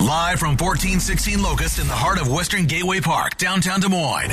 Live 0.00 0.38
from 0.38 0.56
1416 0.56 1.42
Locust 1.42 1.78
in 1.78 1.86
the 1.86 1.92
heart 1.92 2.18
of 2.18 2.28
Western 2.28 2.64
Gateway 2.64 3.00
Park, 3.00 3.36
downtown 3.36 3.80
Des 3.80 3.88
Moines. 3.88 4.30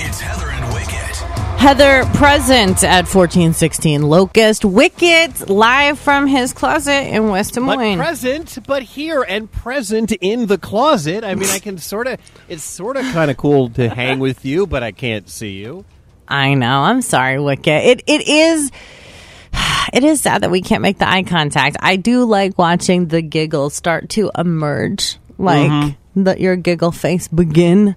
It's 0.00 0.20
Heather 0.20 0.50
and 0.50 0.74
Wicket. 0.74 1.16
Heather 1.60 2.04
present 2.18 2.82
at 2.82 3.06
1416 3.06 4.02
Locust. 4.02 4.64
Wicket 4.64 5.48
live 5.48 6.00
from 6.00 6.26
his 6.26 6.52
closet 6.52 7.14
in 7.14 7.28
West 7.28 7.54
Des 7.54 7.60
But 7.60 7.76
Moines. 7.78 7.98
present, 7.98 8.58
but 8.66 8.82
here 8.82 9.22
and 9.22 9.50
present 9.50 10.10
in 10.12 10.46
the 10.46 10.58
closet. 10.58 11.22
I 11.22 11.36
mean, 11.36 11.48
I 11.48 11.60
can 11.60 11.78
sort 11.78 12.08
of. 12.08 12.18
It's 12.48 12.64
sort 12.64 12.96
of 12.96 13.04
kind 13.12 13.30
of 13.30 13.36
cool 13.36 13.70
to 13.70 13.88
hang 13.88 14.18
with 14.18 14.44
you, 14.44 14.66
but 14.66 14.82
I 14.82 14.90
can't 14.90 15.28
see 15.28 15.52
you. 15.58 15.84
I 16.26 16.54
know. 16.54 16.82
I'm 16.82 17.02
sorry, 17.02 17.38
Wicket. 17.38 17.84
It 17.84 18.02
it 18.08 18.28
is 18.28 18.70
it 19.92 20.04
is 20.04 20.20
sad 20.20 20.42
that 20.42 20.50
we 20.50 20.60
can't 20.62 20.82
make 20.82 20.98
the 20.98 21.08
eye 21.08 21.22
contact. 21.22 21.76
I 21.80 21.96
do 21.96 22.24
like 22.24 22.58
watching 22.58 23.06
the 23.08 23.22
giggles 23.22 23.74
start 23.74 24.08
to 24.10 24.30
emerge, 24.36 25.18
like 25.38 25.70
Mm-hmm. 25.70 26.22
the, 26.24 26.40
your 26.40 26.56
giggle 26.56 26.92
face 26.92 27.28
begin. 27.28 27.96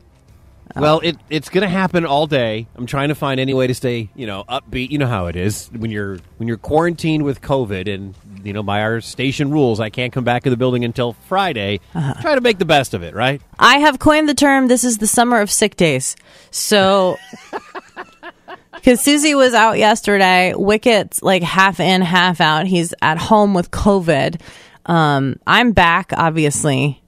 Well, 0.74 1.02
it 1.02 1.18
it's 1.30 1.50
going 1.50 1.64
to 1.64 1.68
happen 1.68 2.06
all 2.06 2.28
day. 2.28 2.66
I'm 2.76 2.86
trying 2.86 3.10
to 3.10 3.16
find 3.16 3.42
any 3.42 3.54
way 3.54 3.68
to 3.68 3.74
stay, 3.76 4.10
you 4.16 4.26
know, 4.26 4.46
upbeat. 4.48 4.90
You 4.90 5.00
know 5.00 5.08
how 5.08 5.26
it 5.28 5.36
is 5.36 5.68
when 5.76 5.92
you're 5.92 6.18
when 6.38 6.48
you're 6.48 6.56
quarantined 6.56 7.24
with 7.26 7.42
COVID, 7.42 7.94
and 7.94 8.16
you 8.46 8.54
know, 8.54 8.64
by 8.64 8.82
our 8.82 9.02
station 9.02 9.52
rules, 9.52 9.82
I 9.82 9.90
can't 9.90 10.14
come 10.14 10.24
back 10.24 10.44
to 10.44 10.50
the 10.50 10.56
building 10.56 10.86
until 10.86 11.12
Friday. 11.28 11.82
Try 11.92 12.36
to 12.36 12.42
make 12.42 12.58
the 12.58 12.64
best 12.64 12.94
of 12.94 13.04
it, 13.04 13.14
right? 13.14 13.42
I 13.60 13.80
have 13.80 14.00
coined 14.00 14.30
the 14.30 14.34
term. 14.34 14.68
This 14.70 14.86
is 14.86 14.98
the 15.00 15.08
summer 15.08 15.42
of 15.42 15.52
sick 15.52 15.76
days. 15.76 16.16
So. 16.52 17.18
Because 18.82 19.00
Susie 19.00 19.36
was 19.36 19.54
out 19.54 19.78
yesterday, 19.78 20.54
Wicket's 20.56 21.22
like 21.22 21.44
half 21.44 21.80
in, 21.80 22.02
half 22.02 22.42
out. 22.42 22.66
He's 22.66 22.96
at 23.02 23.20
home 23.20 23.54
with 23.54 23.70
COVID. 23.70 24.42
Um, 24.88 25.36
I'm 25.46 25.72
back, 25.72 26.12
obviously. 26.18 27.02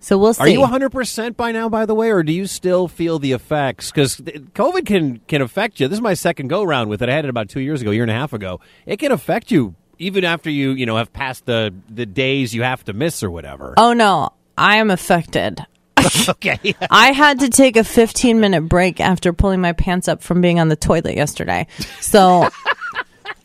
So 0.00 0.18
we'll 0.18 0.34
see. 0.34 0.42
Are 0.42 0.48
you 0.48 0.60
100 0.60 0.90
percent 0.90 1.36
by 1.36 1.52
now? 1.52 1.68
By 1.68 1.86
the 1.86 1.94
way, 1.94 2.10
or 2.10 2.24
do 2.24 2.32
you 2.32 2.48
still 2.48 2.88
feel 2.88 3.20
the 3.20 3.32
effects? 3.32 3.92
Because 3.92 4.16
COVID 4.16 4.84
can 4.84 5.20
can 5.28 5.42
affect 5.42 5.78
you. 5.78 5.86
This 5.86 5.98
is 5.98 6.02
my 6.02 6.14
second 6.14 6.48
go 6.48 6.64
round 6.64 6.90
with 6.90 7.02
it. 7.02 7.08
I 7.08 7.12
had 7.14 7.24
it 7.24 7.28
about 7.28 7.48
two 7.48 7.60
years 7.60 7.80
ago, 7.82 7.92
a 7.92 7.94
year 7.94 8.02
and 8.02 8.10
a 8.10 8.14
half 8.14 8.32
ago. 8.32 8.58
It 8.84 8.98
can 8.98 9.12
affect 9.12 9.52
you 9.52 9.76
even 9.98 10.24
after 10.24 10.50
you 10.50 10.72
you 10.72 10.86
know 10.86 10.96
have 10.96 11.12
passed 11.12 11.46
the 11.46 11.72
the 11.88 12.04
days 12.04 12.52
you 12.52 12.64
have 12.64 12.84
to 12.84 12.92
miss 12.92 13.22
or 13.22 13.30
whatever. 13.30 13.74
Oh 13.76 13.92
no, 13.92 14.30
I 14.58 14.78
am 14.78 14.90
affected. 14.90 15.64
okay. 16.28 16.74
I 16.90 17.12
had 17.12 17.40
to 17.40 17.48
take 17.48 17.76
a 17.76 17.84
15 17.84 18.40
minute 18.40 18.62
break 18.62 19.00
after 19.00 19.32
pulling 19.32 19.60
my 19.60 19.72
pants 19.72 20.08
up 20.08 20.22
from 20.22 20.40
being 20.40 20.60
on 20.60 20.68
the 20.68 20.76
toilet 20.76 21.16
yesterday. 21.16 21.66
So 22.00 22.48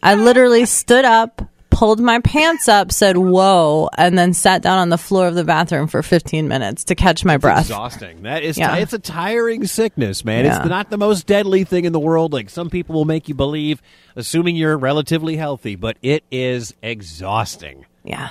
I 0.03 0.15
literally 0.15 0.65
stood 0.65 1.05
up, 1.05 1.41
pulled 1.69 1.99
my 1.99 2.19
pants 2.19 2.67
up, 2.67 2.91
said 2.91 3.17
whoa, 3.17 3.89
and 3.97 4.17
then 4.17 4.33
sat 4.33 4.61
down 4.61 4.79
on 4.79 4.89
the 4.89 4.97
floor 4.97 5.27
of 5.27 5.35
the 5.35 5.43
bathroom 5.43 5.87
for 5.87 6.01
15 6.01 6.47
minutes 6.47 6.85
to 6.85 6.95
catch 6.95 7.23
my 7.23 7.37
breath. 7.37 7.65
Exhausting. 7.65 8.23
That 8.23 8.43
is. 8.43 8.57
Yeah. 8.57 8.77
It's 8.77 8.93
a 8.93 8.99
tiring 8.99 9.65
sickness, 9.67 10.25
man. 10.25 10.45
Yeah. 10.45 10.57
It's 10.57 10.67
not 10.67 10.89
the 10.89 10.97
most 10.97 11.27
deadly 11.27 11.63
thing 11.63 11.85
in 11.85 11.93
the 11.93 11.99
world. 11.99 12.33
Like 12.33 12.49
some 12.49 12.69
people 12.69 12.95
will 12.95 13.05
make 13.05 13.29
you 13.29 13.35
believe, 13.35 13.81
assuming 14.15 14.55
you're 14.55 14.77
relatively 14.77 15.35
healthy, 15.35 15.75
but 15.75 15.97
it 16.01 16.23
is 16.31 16.73
exhausting. 16.81 17.85
Yeah. 18.03 18.29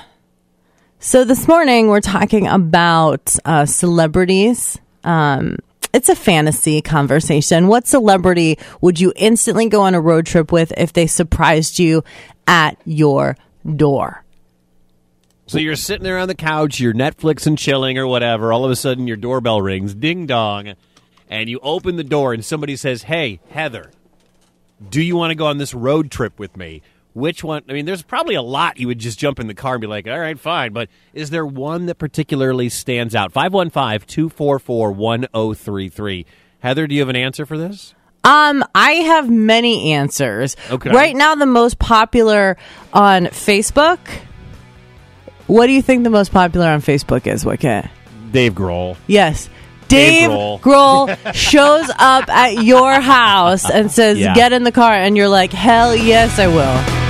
So 0.99 1.25
this 1.25 1.47
morning 1.47 1.89
we're 1.89 2.01
talking 2.01 2.47
about 2.47 3.37
uh, 3.45 3.67
celebrities. 3.67 4.79
Um, 5.05 5.57
it's 5.93 6.09
a 6.09 6.17
fantasy 6.17 6.81
conversation. 6.83 7.69
What 7.69 7.87
celebrity 7.87 8.59
would 8.81 8.99
you 8.99 9.13
instantly 9.15 9.69
go 9.69 9.83
on 9.83 9.95
a 9.95 10.01
road 10.01 10.27
trip 10.27 10.51
with 10.51 10.73
if 10.77 10.95
they 10.95 11.07
surprised 11.07 11.79
you 11.79 12.03
at 12.47 12.81
your 12.87 13.37
door? 13.77 14.25
So 15.47 15.59
you're 15.59 15.77
sitting 15.77 16.03
there 16.03 16.19
on 16.19 16.29
the 16.29 16.35
couch, 16.35 16.81
you're 16.81 16.95
Netflix 16.95 17.47
and 17.47 17.57
chilling 17.57 17.99
or 17.99 18.07
whatever. 18.07 18.53
All 18.53 18.65
of 18.65 18.71
a 18.71 18.77
sudden, 18.77 19.07
your 19.07 19.17
doorbell 19.17 19.61
rings, 19.61 19.95
ding 19.95 20.27
dong, 20.27 20.75
and 21.29 21.49
you 21.49 21.61
open 21.63 21.97
the 21.97 22.05
door, 22.05 22.33
and 22.33 22.45
somebody 22.45 22.75
says, 22.75 23.05
"Hey, 23.05 23.39
Heather, 23.51 23.93
do 24.91 25.01
you 25.01 25.15
want 25.15 25.31
to 25.31 25.37
go 25.37 25.47
on 25.47 25.59
this 25.59 25.73
road 25.73 26.11
trip 26.11 26.39
with 26.39 26.57
me?" 26.57 26.83
Which 27.17 27.43
one? 27.43 27.63
I 27.67 27.73
mean, 27.73 27.87
there's 27.87 28.03
probably 28.03 28.35
a 28.35 28.43
lot 28.43 28.79
you 28.79 28.89
would 28.89 28.99
just 28.99 29.19
jump 29.19 29.41
in 29.41 29.47
the 29.47 29.55
car 29.55 29.77
and 29.77 29.81
be 29.81 29.87
like, 29.87 30.07
"All 30.07 30.21
right, 30.21 30.39
fine," 30.39 30.75
but 30.75 30.91
is 31.15 31.31
there 31.31 31.47
one 31.47 31.87
that 31.87 31.95
particularly 31.95 32.69
stands 32.69 33.15
out? 33.15 33.33
515-244-1033. 33.33 36.27
Heather, 36.61 36.87
do 36.87 36.95
you 36.95 37.01
have 37.01 37.09
an 37.09 37.17
answer 37.17 37.47
for 37.47 37.57
this? 37.57 37.95
Um, 38.23 38.63
I 38.75 38.91
have 38.93 39.31
many 39.31 39.95
answers. 39.95 40.57
Okay. 40.71 40.91
Right 40.91 41.17
now, 41.17 41.35
the 41.37 41.47
most 41.47 41.79
popular 41.79 42.59
on 42.93 43.25
Facebook. 43.27 43.99
What 45.47 45.69
do 45.69 45.73
you 45.73 45.81
think 45.81 46.05
the 46.05 46.11
most 46.11 46.33
popular 46.33 46.67
on 46.67 46.83
Facebook 46.83 47.27
is, 47.27 47.47
Wicket? 47.47 47.87
Dave 48.31 48.53
Grohl. 48.53 48.99
Yes. 49.07 49.49
Dave 49.89 50.29
Dave 50.29 50.31
Grohl. 50.31 50.61
Grohl 50.61 51.35
shows 51.35 51.89
up 51.99 52.29
at 52.29 52.63
your 52.63 53.01
house 53.01 53.71
and 53.71 53.91
says, 53.91 54.19
Yeah. 54.19 54.35
"Get 54.35 54.53
in 54.53 54.65
the 54.65 54.73
car," 54.73 54.93
and 54.93 55.17
you're 55.17 55.29
like, 55.29 55.55
"Hell 55.55 55.97
yes, 55.97 56.39
I 56.39 56.49
will." 56.49 57.06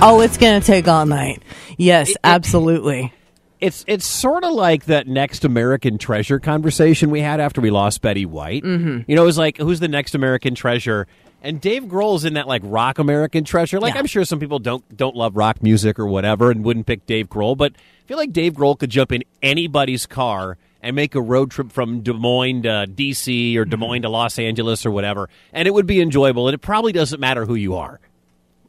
Oh, 0.00 0.20
it's 0.20 0.36
gonna 0.36 0.60
take 0.60 0.86
all 0.86 1.06
night. 1.06 1.42
Yes, 1.76 2.14
absolutely. 2.22 3.12
It's 3.60 3.84
it's 3.88 4.06
sort 4.06 4.44
of 4.44 4.52
like 4.52 4.84
that 4.84 5.08
next 5.08 5.44
American 5.44 5.98
treasure 5.98 6.38
conversation 6.38 7.10
we 7.10 7.20
had 7.20 7.40
after 7.40 7.60
we 7.60 7.70
lost 7.70 8.00
Betty 8.00 8.24
White. 8.24 8.62
Mm-hmm. 8.62 9.10
You 9.10 9.16
know, 9.16 9.22
it 9.22 9.26
was 9.26 9.38
like 9.38 9.56
who's 9.58 9.80
the 9.80 9.88
next 9.88 10.14
American 10.14 10.54
treasure? 10.54 11.08
And 11.42 11.60
Dave 11.60 11.84
Grohl's 11.84 12.24
in 12.24 12.34
that 12.34 12.46
like 12.46 12.62
rock 12.64 12.98
American 12.98 13.42
treasure. 13.42 13.80
Like 13.80 13.94
Yeah. 13.94 14.00
I'm 14.00 14.06
sure 14.06 14.24
some 14.24 14.38
people 14.38 14.60
don't 14.60 14.96
don't 14.96 15.16
love 15.16 15.36
rock 15.36 15.62
music 15.62 15.98
or 15.98 16.06
whatever 16.06 16.52
and 16.52 16.64
wouldn't 16.64 16.86
pick 16.86 17.04
Dave 17.06 17.28
Grohl, 17.28 17.56
but 17.56 17.72
I 17.74 18.06
feel 18.06 18.16
like 18.18 18.32
Dave 18.32 18.52
Grohl 18.52 18.78
could 18.78 18.90
jump 18.90 19.10
in 19.10 19.24
anybody's 19.42 20.06
car 20.06 20.58
and 20.80 20.94
make 20.94 21.16
a 21.16 21.20
road 21.20 21.50
trip 21.50 21.72
from 21.72 22.02
Des 22.02 22.12
Moines 22.12 22.62
to 22.62 22.86
DC 22.88 23.56
or 23.56 23.64
Des 23.64 23.76
Moines 23.76 24.02
to 24.02 24.08
Los 24.08 24.38
Angeles 24.38 24.86
or 24.86 24.92
whatever, 24.92 25.28
and 25.52 25.66
it 25.66 25.72
would 25.74 25.86
be 25.86 26.00
enjoyable. 26.00 26.46
And 26.46 26.54
it 26.54 26.58
probably 26.58 26.92
doesn't 26.92 27.18
matter 27.18 27.44
who 27.46 27.56
you 27.56 27.74
are. 27.74 27.98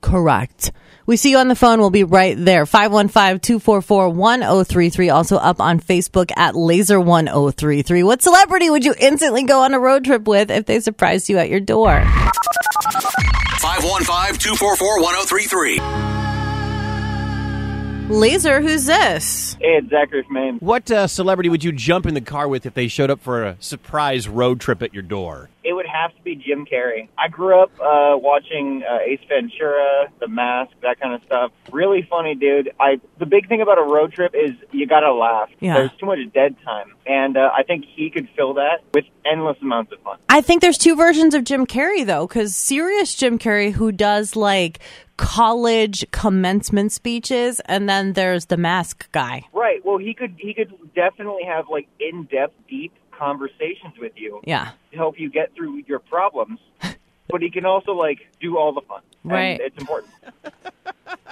Correct. 0.01 0.71
We 1.05 1.15
see 1.17 1.31
you 1.31 1.37
on 1.37 1.47
the 1.47 1.55
phone. 1.55 1.79
We'll 1.79 1.89
be 1.89 2.03
right 2.03 2.35
there. 2.37 2.65
515-244-1033. 2.65 5.13
Also 5.13 5.37
up 5.37 5.59
on 5.59 5.79
Facebook 5.79 6.29
at 6.37 6.53
laser1033. 6.53 8.03
What 8.03 8.21
celebrity 8.21 8.69
would 8.69 8.85
you 8.85 8.93
instantly 8.99 9.41
go 9.43 9.61
on 9.61 9.73
a 9.73 9.79
road 9.79 10.05
trip 10.05 10.27
with 10.27 10.51
if 10.51 10.67
they 10.67 10.79
surprised 10.79 11.27
you 11.29 11.39
at 11.39 11.49
your 11.49 11.59
door? 11.59 12.03
515-244-1033. 13.61 16.28
Laser, 18.09 18.59
who's 18.59 18.85
this? 18.85 19.53
Hey, 19.61 19.77
it's 19.77 19.89
Zachary 19.89 20.23
from 20.23 20.33
Maine. 20.33 20.57
What 20.57 20.89
uh, 20.89 21.05
celebrity 21.05 21.47
would 21.47 21.63
you 21.63 21.71
jump 21.71 22.07
in 22.07 22.15
the 22.15 22.21
car 22.21 22.47
with 22.47 22.65
if 22.65 22.73
they 22.73 22.87
showed 22.87 23.11
up 23.11 23.21
for 23.21 23.43
a 23.43 23.55
surprise 23.59 24.27
road 24.27 24.59
trip 24.59 24.81
at 24.81 24.95
your 24.95 25.03
door? 25.03 25.49
It 25.63 25.73
would 25.73 25.85
have 25.85 26.15
to 26.15 26.21
be 26.23 26.35
Jim 26.35 26.65
Carrey. 26.65 27.07
I 27.19 27.27
grew 27.27 27.61
up 27.61 27.71
uh, 27.79 28.17
watching 28.17 28.81
uh, 28.89 28.97
Ace 29.05 29.19
Ventura, 29.29 30.07
The 30.19 30.27
Mask, 30.27 30.71
that 30.81 30.99
kind 30.99 31.13
of 31.13 31.21
stuff. 31.27 31.51
Really 31.71 32.01
funny 32.09 32.33
dude. 32.33 32.71
I 32.79 32.99
the 33.19 33.27
big 33.27 33.47
thing 33.47 33.61
about 33.61 33.77
a 33.77 33.83
road 33.83 34.11
trip 34.11 34.33
is 34.33 34.55
you 34.71 34.87
gotta 34.87 35.13
laugh. 35.13 35.49
Yeah. 35.59 35.75
There's 35.75 35.91
too 35.99 36.07
much 36.07 36.17
dead 36.33 36.55
time, 36.65 36.95
and 37.05 37.37
uh, 37.37 37.51
I 37.55 37.61
think 37.61 37.85
he 37.85 38.09
could 38.09 38.27
fill 38.35 38.55
that 38.55 38.79
with 38.95 39.05
endless 39.23 39.57
amounts 39.61 39.91
of 39.91 39.99
fun. 39.99 40.17
I 40.29 40.41
think 40.41 40.61
there's 40.63 40.79
two 40.79 40.95
versions 40.95 41.35
of 41.35 41.43
Jim 41.43 41.67
Carrey 41.67 42.03
though, 42.03 42.25
because 42.25 42.55
serious 42.55 43.13
Jim 43.13 43.37
Carrey 43.37 43.73
who 43.73 43.91
does 43.91 44.35
like 44.35 44.79
college 45.19 46.05
commencement 46.11 46.93
speeches, 46.93 47.59
and 47.65 47.89
then 47.89 48.13
there's 48.13 48.45
the 48.45 48.55
mask 48.55 49.11
guy. 49.11 49.43
Right. 49.51 49.83
Well, 49.85 49.97
he 49.97 50.13
could 50.13 50.35
he 50.37 50.53
could 50.53 50.71
definitely 50.95 51.43
have 51.43 51.65
like 51.69 51.87
in 51.99 52.23
depth, 52.23 52.53
deep 52.69 52.93
conversations 53.11 53.95
with 53.99 54.13
you 54.15 54.39
Yeah. 54.45 54.71
to 54.91 54.97
help 54.97 55.19
you 55.19 55.29
get 55.29 55.53
through 55.55 55.83
your 55.87 55.99
problems. 55.99 56.59
but 57.27 57.41
he 57.41 57.51
can 57.51 57.65
also 57.65 57.91
like 57.91 58.19
do 58.39 58.57
all 58.57 58.71
the 58.73 58.81
fun. 58.81 59.01
And 59.23 59.31
Right. 59.31 59.59
it's 59.59 59.77
important. 59.77 60.13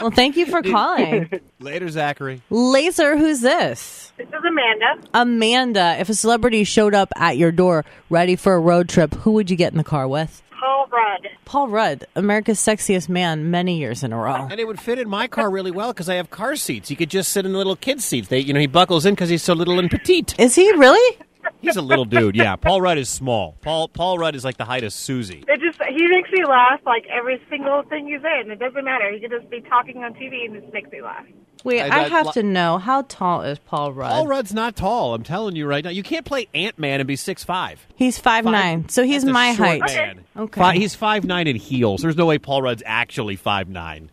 Well, 0.01 0.11
thank 0.11 0.37
you 0.37 0.45
for 0.45 0.61
calling. 0.61 1.27
Later, 1.59 1.89
Zachary. 1.89 2.41
Laser, 2.51 3.17
who's 3.17 3.41
this? 3.41 4.11
This 4.17 4.27
is 4.27 4.33
Amanda. 4.47 5.07
Amanda, 5.13 5.97
if 5.99 6.09
a 6.09 6.13
celebrity 6.13 6.63
showed 6.65 6.93
up 6.93 7.11
at 7.15 7.37
your 7.37 7.51
door 7.51 7.83
ready 8.09 8.35
for 8.35 8.53
a 8.53 8.59
road 8.59 8.89
trip, 8.89 9.13
who 9.15 9.31
would 9.31 9.49
you 9.49 9.55
get 9.57 9.71
in 9.71 9.77
the 9.77 9.83
car 9.83 10.07
with? 10.07 10.43
Paul 10.59 10.87
Rudd. 10.91 11.27
Paul 11.45 11.67
Rudd, 11.67 12.07
America's 12.15 12.59
sexiest 12.59 13.09
man 13.09 13.51
many 13.51 13.77
years 13.77 14.03
in 14.03 14.11
a 14.13 14.17
row. 14.17 14.47
And 14.49 14.59
it 14.59 14.67
would 14.67 14.79
fit 14.79 14.97
in 14.97 15.09
my 15.09 15.27
car 15.27 15.49
really 15.49 15.71
well 15.71 15.93
because 15.93 16.09
I 16.09 16.15
have 16.15 16.29
car 16.29 16.55
seats. 16.55 16.89
You 16.89 16.97
could 16.97 17.09
just 17.09 17.31
sit 17.31 17.45
in 17.45 17.51
the 17.51 17.57
little 17.57 17.75
kid 17.75 18.01
seats. 18.01 18.29
They, 18.29 18.39
you 18.39 18.53
know, 18.53 18.59
he 18.59 18.67
buckles 18.67 19.05
in 19.05 19.13
because 19.13 19.29
he's 19.29 19.43
so 19.43 19.53
little 19.53 19.77
and 19.79 19.89
petite. 19.89 20.33
Is 20.39 20.55
he 20.55 20.71
really? 20.73 21.17
He's 21.61 21.75
a 21.75 21.81
little 21.81 22.05
dude. 22.05 22.35
Yeah, 22.35 22.55
Paul 22.55 22.81
Rudd 22.81 22.97
is 22.97 23.09
small. 23.09 23.55
Paul 23.61 23.87
Paul 23.87 24.17
Rudd 24.17 24.35
is 24.35 24.45
like 24.45 24.57
the 24.57 24.65
height 24.65 24.83
of 24.83 24.93
Susie. 24.93 25.43
It 25.47 25.59
just 25.59 25.66
he 25.89 26.07
makes 26.07 26.31
me 26.31 26.43
laugh 26.45 26.79
like 26.85 27.05
every 27.07 27.41
single 27.49 27.83
thing 27.83 28.07
he's 28.07 28.21
in. 28.43 28.51
It 28.51 28.59
doesn't 28.59 28.83
matter. 28.83 29.11
He 29.11 29.19
could 29.19 29.31
just 29.31 29.49
be 29.49 29.61
talking 29.61 30.03
on 30.03 30.13
TV 30.13 30.45
and 30.45 30.55
it 30.55 30.61
just 30.61 30.73
makes 30.73 30.91
me 30.91 31.01
laugh. 31.01 31.25
Wait, 31.63 31.81
I- 31.81 31.87
I, 31.87 32.05
I- 32.05 32.09
have 32.09 32.33
to 32.33 32.43
know 32.43 32.77
how 32.77 33.01
tall 33.03 33.41
is 33.41 33.57
Paul 33.59 33.91
Rudd? 33.93 34.11
Paul 34.11 34.27
Rudd's 34.27 34.53
not 34.53 34.75
tall. 34.75 35.13
I'm 35.13 35.23
telling 35.23 35.55
you 35.55 35.65
right 35.65 35.83
now. 35.83 35.89
You 35.89 36.03
can't 36.03 36.25
play 36.25 36.47
Ant 36.53 36.77
Man 36.77 36.99
and 36.99 37.07
be 37.07 37.15
six 37.15 37.43
five. 37.43 37.85
He's 37.95 38.17
five, 38.19 38.45
nine, 38.45 38.87
so 38.89 39.03
he's 39.03 39.25
my 39.25 39.55
short 39.55 39.81
height. 39.81 39.81
Man. 39.95 40.23
Okay. 40.37 40.61
Fi- 40.61 40.75
he's 40.77 40.93
five 40.95 41.25
nine 41.25 41.47
in 41.47 41.55
heels. 41.55 42.01
There's 42.01 42.15
no 42.17 42.25
way 42.27 42.37
Paul 42.37 42.61
Rudd's 42.61 42.83
actually 42.85 43.35
five 43.35 43.67
nine. 43.69 44.11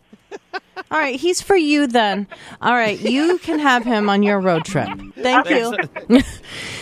All 0.91 0.99
right, 0.99 1.17
he's 1.19 1.41
for 1.41 1.55
you 1.55 1.87
then. 1.87 2.27
All 2.61 2.73
right, 2.73 2.99
you 2.99 3.37
can 3.39 3.59
have 3.59 3.83
him 3.85 4.09
on 4.09 4.23
your 4.23 4.39
road 4.39 4.65
trip. 4.65 4.87
Thank 5.15 5.49
you. 5.49 5.75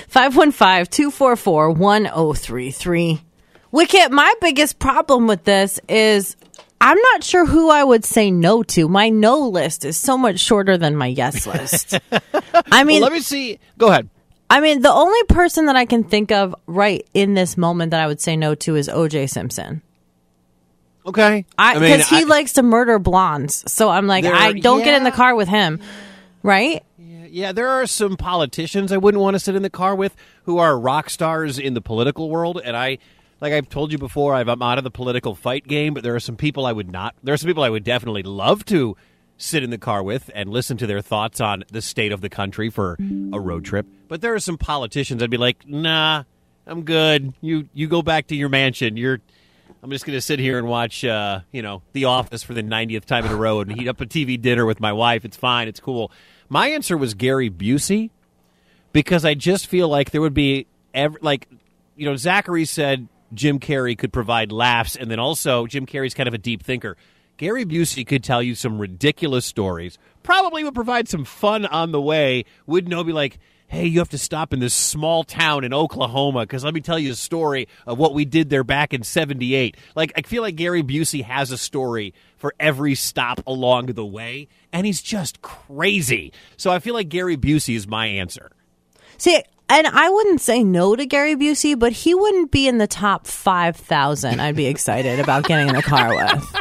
515 0.08 0.86
244 0.88 1.72
1033. 1.72 3.22
Wicket, 3.74 4.12
my 4.12 4.34
biggest 4.40 4.78
problem 4.80 5.26
with 5.28 5.44
this 5.44 5.80
is 5.90 6.38
I'm 6.80 6.98
not 7.12 7.24
sure 7.24 7.46
who 7.46 7.70
I 7.72 7.84
would 7.84 8.06
say 8.06 8.30
no 8.30 8.62
to. 8.64 8.88
My 8.88 9.10
no 9.10 9.50
list 9.50 9.84
is 9.84 9.98
so 9.98 10.18
much 10.18 10.40
shorter 10.40 10.78
than 10.78 10.96
my 10.96 11.08
yes 11.08 11.46
list. 11.54 12.00
I 12.72 12.84
mean, 12.84 13.02
Well, 13.02 13.10
let 13.10 13.14
me 13.14 13.20
see. 13.22 13.60
Go 13.78 13.88
ahead. 13.90 14.10
I 14.50 14.60
mean, 14.60 14.82
the 14.84 14.92
only 14.92 15.24
person 15.24 15.66
that 15.66 15.76
I 15.76 15.86
can 15.86 16.04
think 16.04 16.32
of 16.32 16.54
right 16.68 17.04
in 17.16 17.34
this 17.34 17.58
moment 17.58 17.90
that 17.92 18.00
I 18.00 18.06
would 18.08 18.22
say 18.22 18.36
no 18.38 18.54
to 18.56 18.76
is 18.76 18.88
OJ 18.88 19.28
Simpson. 19.30 19.82
Okay. 21.06 21.46
I 21.58 21.74
mean, 21.80 21.82
because 21.98 22.08
he 22.10 22.20
I- 22.22 22.24
likes 22.26 22.54
to 22.54 22.64
murder 22.64 23.00
blondes. 23.00 23.64
So 23.72 23.90
I'm 23.90 24.06
like, 24.06 24.24
There- 24.24 24.36
I 24.36 24.54
don't 24.54 24.84
get 24.84 24.94
in 24.96 25.04
the 25.04 25.12
car 25.12 25.34
with 25.36 25.48
him. 25.50 25.80
Right? 26.44 26.84
Yeah, 27.00 27.26
Yeah, 27.30 27.52
there 27.54 27.70
are 27.70 27.88
some 27.88 28.18
politicians 28.18 28.92
I 28.92 28.98
wouldn't 28.98 29.22
want 29.22 29.34
to 29.34 29.40
sit 29.40 29.56
in 29.56 29.64
the 29.64 29.70
car 29.72 29.96
with 29.96 30.16
who 30.44 30.60
are 30.60 30.80
rock 30.80 31.10
stars 31.10 31.58
in 31.58 31.74
the 31.74 31.82
political 31.82 32.30
world, 32.30 32.62
and 32.64 32.78
I, 32.78 33.00
like 33.44 33.52
I've 33.52 33.68
told 33.68 33.92
you 33.92 33.98
before, 33.98 34.34
I'm 34.34 34.62
out 34.62 34.78
of 34.78 34.86
the 34.86 34.90
political 34.90 35.36
fight 35.36 35.68
game. 35.68 35.94
But 35.94 36.02
there 36.02 36.16
are 36.16 36.20
some 36.22 36.38
people 36.38 36.66
I 36.66 36.72
would 36.72 36.90
not. 36.90 37.14
There 37.22 37.34
are 37.34 37.38
some 37.38 37.50
people 37.50 37.64
I 37.64 37.70
would 37.70 37.84
definitely 37.84 38.24
love 38.24 38.64
to 38.66 38.96
sit 39.36 39.64
in 39.64 39.70
the 39.70 39.78
car 39.78 40.02
with 40.02 40.32
and 40.34 40.50
listen 40.50 40.78
to 40.78 40.88
their 40.88 41.02
thoughts 41.02 41.42
on 41.42 41.66
the 41.70 41.82
state 41.82 42.14
of 42.14 42.22
the 42.22 42.30
country 42.30 42.70
for 42.70 42.98
a 43.34 43.40
road 43.40 43.66
trip. 43.66 43.86
But 44.08 44.22
there 44.22 44.34
are 44.34 44.40
some 44.40 44.58
politicians 44.58 45.22
I'd 45.22 45.30
be 45.30 45.36
like, 45.36 45.68
nah, 45.68 46.24
I'm 46.66 46.84
good. 46.84 47.34
You 47.42 47.68
you 47.74 47.88
go 47.88 48.02
back 48.02 48.28
to 48.28 48.36
your 48.36 48.50
mansion. 48.50 48.96
You're. 48.96 49.20
I'm 49.82 49.92
just 49.92 50.06
going 50.06 50.16
to 50.16 50.22
sit 50.22 50.40
here 50.40 50.58
and 50.58 50.66
watch, 50.66 51.04
uh, 51.04 51.42
you 51.52 51.62
know, 51.62 51.82
The 51.92 52.06
Office 52.06 52.42
for 52.42 52.54
the 52.54 52.64
90th 52.64 53.04
time 53.04 53.26
in 53.26 53.32
a 53.32 53.36
row 53.36 53.60
and 53.60 53.70
heat 53.70 53.90
up 53.90 54.00
a 54.00 54.06
TV 54.06 54.40
dinner 54.42 54.66
with 54.66 54.80
my 54.80 54.94
wife. 54.94 55.26
It's 55.26 55.36
fine. 55.36 55.68
It's 55.68 55.82
cool. 55.82 56.10
My 56.48 56.70
answer 56.70 56.96
was 56.96 57.16
Gary 57.16 57.50
Busey 57.50 58.10
because 58.94 59.26
I 59.26 59.34
just 59.34 59.68
feel 59.68 59.90
like 59.90 60.12
there 60.12 60.22
would 60.22 60.34
be, 60.34 60.68
ev 60.94 61.18
like, 61.20 61.50
you 61.98 62.06
know, 62.06 62.16
Zachary 62.16 62.64
said 62.64 63.10
Jim 63.34 63.60
Carrey 63.60 63.98
could 63.98 64.14
provide 64.14 64.52
laughs, 64.52 64.96
and 64.96 65.10
then 65.10 65.20
also 65.20 65.66
Jim 65.68 65.86
Carrey's 65.86 66.14
kind 66.14 66.28
of 66.28 66.34
a 66.34 66.40
deep 66.40 66.64
thinker. 66.64 66.98
Gary 67.38 67.66
Busey 67.66 68.06
could 68.06 68.24
tell 68.24 68.44
you 68.44 68.56
some 68.56 68.80
ridiculous 68.80 69.46
stories, 69.46 69.98
probably 70.22 70.64
would 70.64 70.76
provide 70.76 71.10
some 71.10 71.26
fun 71.26 71.66
on 71.66 71.92
the 71.92 72.02
way, 72.02 72.46
would 72.68 72.88
know, 72.88 73.04
be 73.04 73.12
like, 73.12 73.40
hey, 73.68 73.88
you 73.88 73.98
have 73.98 74.10
to 74.10 74.20
stop 74.20 74.54
in 74.54 74.60
this 74.60 74.74
small 74.74 75.24
town 75.24 75.64
in 75.64 75.74
Oklahoma 75.74 76.42
because 76.42 76.64
let 76.64 76.76
me 76.76 76.80
tell 76.80 77.00
you 77.00 77.12
a 77.12 77.16
story 77.16 77.68
of 77.88 77.98
what 77.98 78.14
we 78.14 78.24
did 78.24 78.52
there 78.52 78.64
back 78.64 78.94
in 78.94 79.02
78. 79.02 79.76
Like, 79.96 80.14
I 80.16 80.22
feel 80.22 80.44
like 80.44 80.56
Gary 80.56 80.84
Busey 80.84 81.24
has 81.24 81.50
a 81.50 81.58
story 81.58 82.14
for 82.38 82.54
every 82.60 82.94
stop 82.94 83.42
along 83.48 83.88
the 83.88 84.06
way, 84.06 84.48
and 84.72 84.86
he's 84.86 85.02
just 85.02 85.42
crazy. 85.42 86.34
So 86.56 86.70
I 86.70 86.78
feel 86.78 86.94
like 86.94 87.10
Gary 87.10 87.36
Busey 87.36 87.76
is 87.76 87.88
my 87.88 88.06
answer. 88.06 88.52
See, 89.18 89.42
and 89.70 89.88
I 89.88 90.10
wouldn't 90.10 90.42
say 90.42 90.64
no 90.64 90.96
to 90.96 91.06
Gary 91.06 91.36
Busey, 91.36 91.78
but 91.78 91.92
he 91.92 92.14
wouldn't 92.14 92.52
be 92.52 92.68
in 92.68 92.78
the 92.78 92.88
top 92.88 93.28
5,000 93.28 94.40
I'd 94.40 94.56
be 94.56 94.68
excited 94.68 95.20
about 95.20 95.46
getting 95.46 95.70
in 95.70 95.76
the 95.76 95.82
car 95.82 96.16
with. 96.16 96.56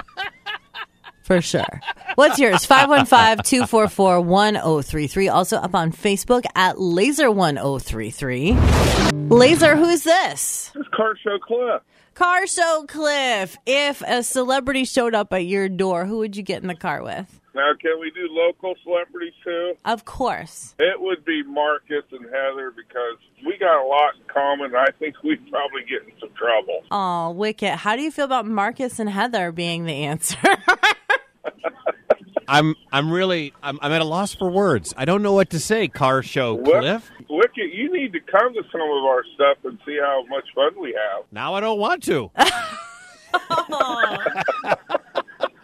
For 1.22 1.40
sure. 1.40 1.80
What's 2.16 2.38
yours? 2.38 2.64
515 2.64 3.44
244 3.44 4.20
1033. 4.20 5.28
Also 5.28 5.56
up 5.56 5.74
on 5.74 5.92
Facebook 5.92 6.44
at 6.54 6.76
Laser1033. 6.76 9.30
Laser, 9.30 9.76
who's 9.76 10.04
this? 10.04 10.72
It's 10.74 10.88
Car 10.88 11.14
Show 11.22 11.38
Cliff. 11.38 11.82
Car 12.14 12.46
Show 12.46 12.84
Cliff. 12.88 13.56
If 13.66 14.02
a 14.02 14.22
celebrity 14.22 14.84
showed 14.84 15.14
up 15.14 15.32
at 15.32 15.46
your 15.46 15.68
door, 15.68 16.04
who 16.04 16.18
would 16.18 16.36
you 16.36 16.42
get 16.42 16.62
in 16.62 16.68
the 16.68 16.74
car 16.74 17.02
with? 17.02 17.40
Now, 17.54 17.72
can 17.80 18.00
we 18.00 18.10
do 18.10 18.28
local 18.30 18.74
celebrities 18.82 19.34
too? 19.44 19.74
Of 19.84 20.04
course. 20.04 20.74
It 20.78 21.00
would 21.00 21.24
be 21.24 21.42
Marcus 21.42 22.04
and 22.10 22.24
Heather 22.24 22.72
because 22.74 23.18
we 23.44 23.58
got 23.58 23.84
a 23.84 23.86
lot 23.86 24.14
in 24.16 24.22
common. 24.26 24.74
I 24.74 24.90
think 24.98 25.22
we'd 25.22 25.50
probably 25.50 25.82
get 25.88 26.02
in 26.02 26.12
some 26.18 26.30
trouble. 26.34 26.82
Oh, 26.90 27.30
Wicket. 27.32 27.76
How 27.76 27.96
do 27.96 28.02
you 28.02 28.10
feel 28.10 28.24
about 28.24 28.46
Marcus 28.46 28.98
and 28.98 29.10
Heather 29.10 29.52
being 29.52 29.84
the 29.84 30.04
answer? 30.04 30.38
I'm 32.48 32.74
I'm 32.92 33.10
really 33.10 33.52
I'm, 33.62 33.78
I'm 33.82 33.92
at 33.92 34.00
a 34.00 34.04
loss 34.04 34.34
for 34.34 34.50
words. 34.50 34.92
I 34.96 35.04
don't 35.04 35.22
know 35.22 35.32
what 35.32 35.50
to 35.50 35.58
say. 35.60 35.88
Car 35.88 36.22
show 36.22 36.54
What- 36.54 36.80
Cliff. 36.80 37.10
Wicket, 37.30 37.72
you 37.72 37.90
need 37.92 38.12
to 38.12 38.20
come 38.20 38.52
to 38.52 38.62
some 38.70 38.80
of 38.82 39.04
our 39.04 39.24
stuff 39.34 39.56
and 39.64 39.78
see 39.86 39.98
how 39.98 40.22
much 40.28 40.44
fun 40.54 40.78
we 40.78 40.92
have. 40.92 41.24
Now 41.32 41.54
I 41.54 41.60
don't 41.60 41.78
want 41.78 42.02
to. 42.04 42.30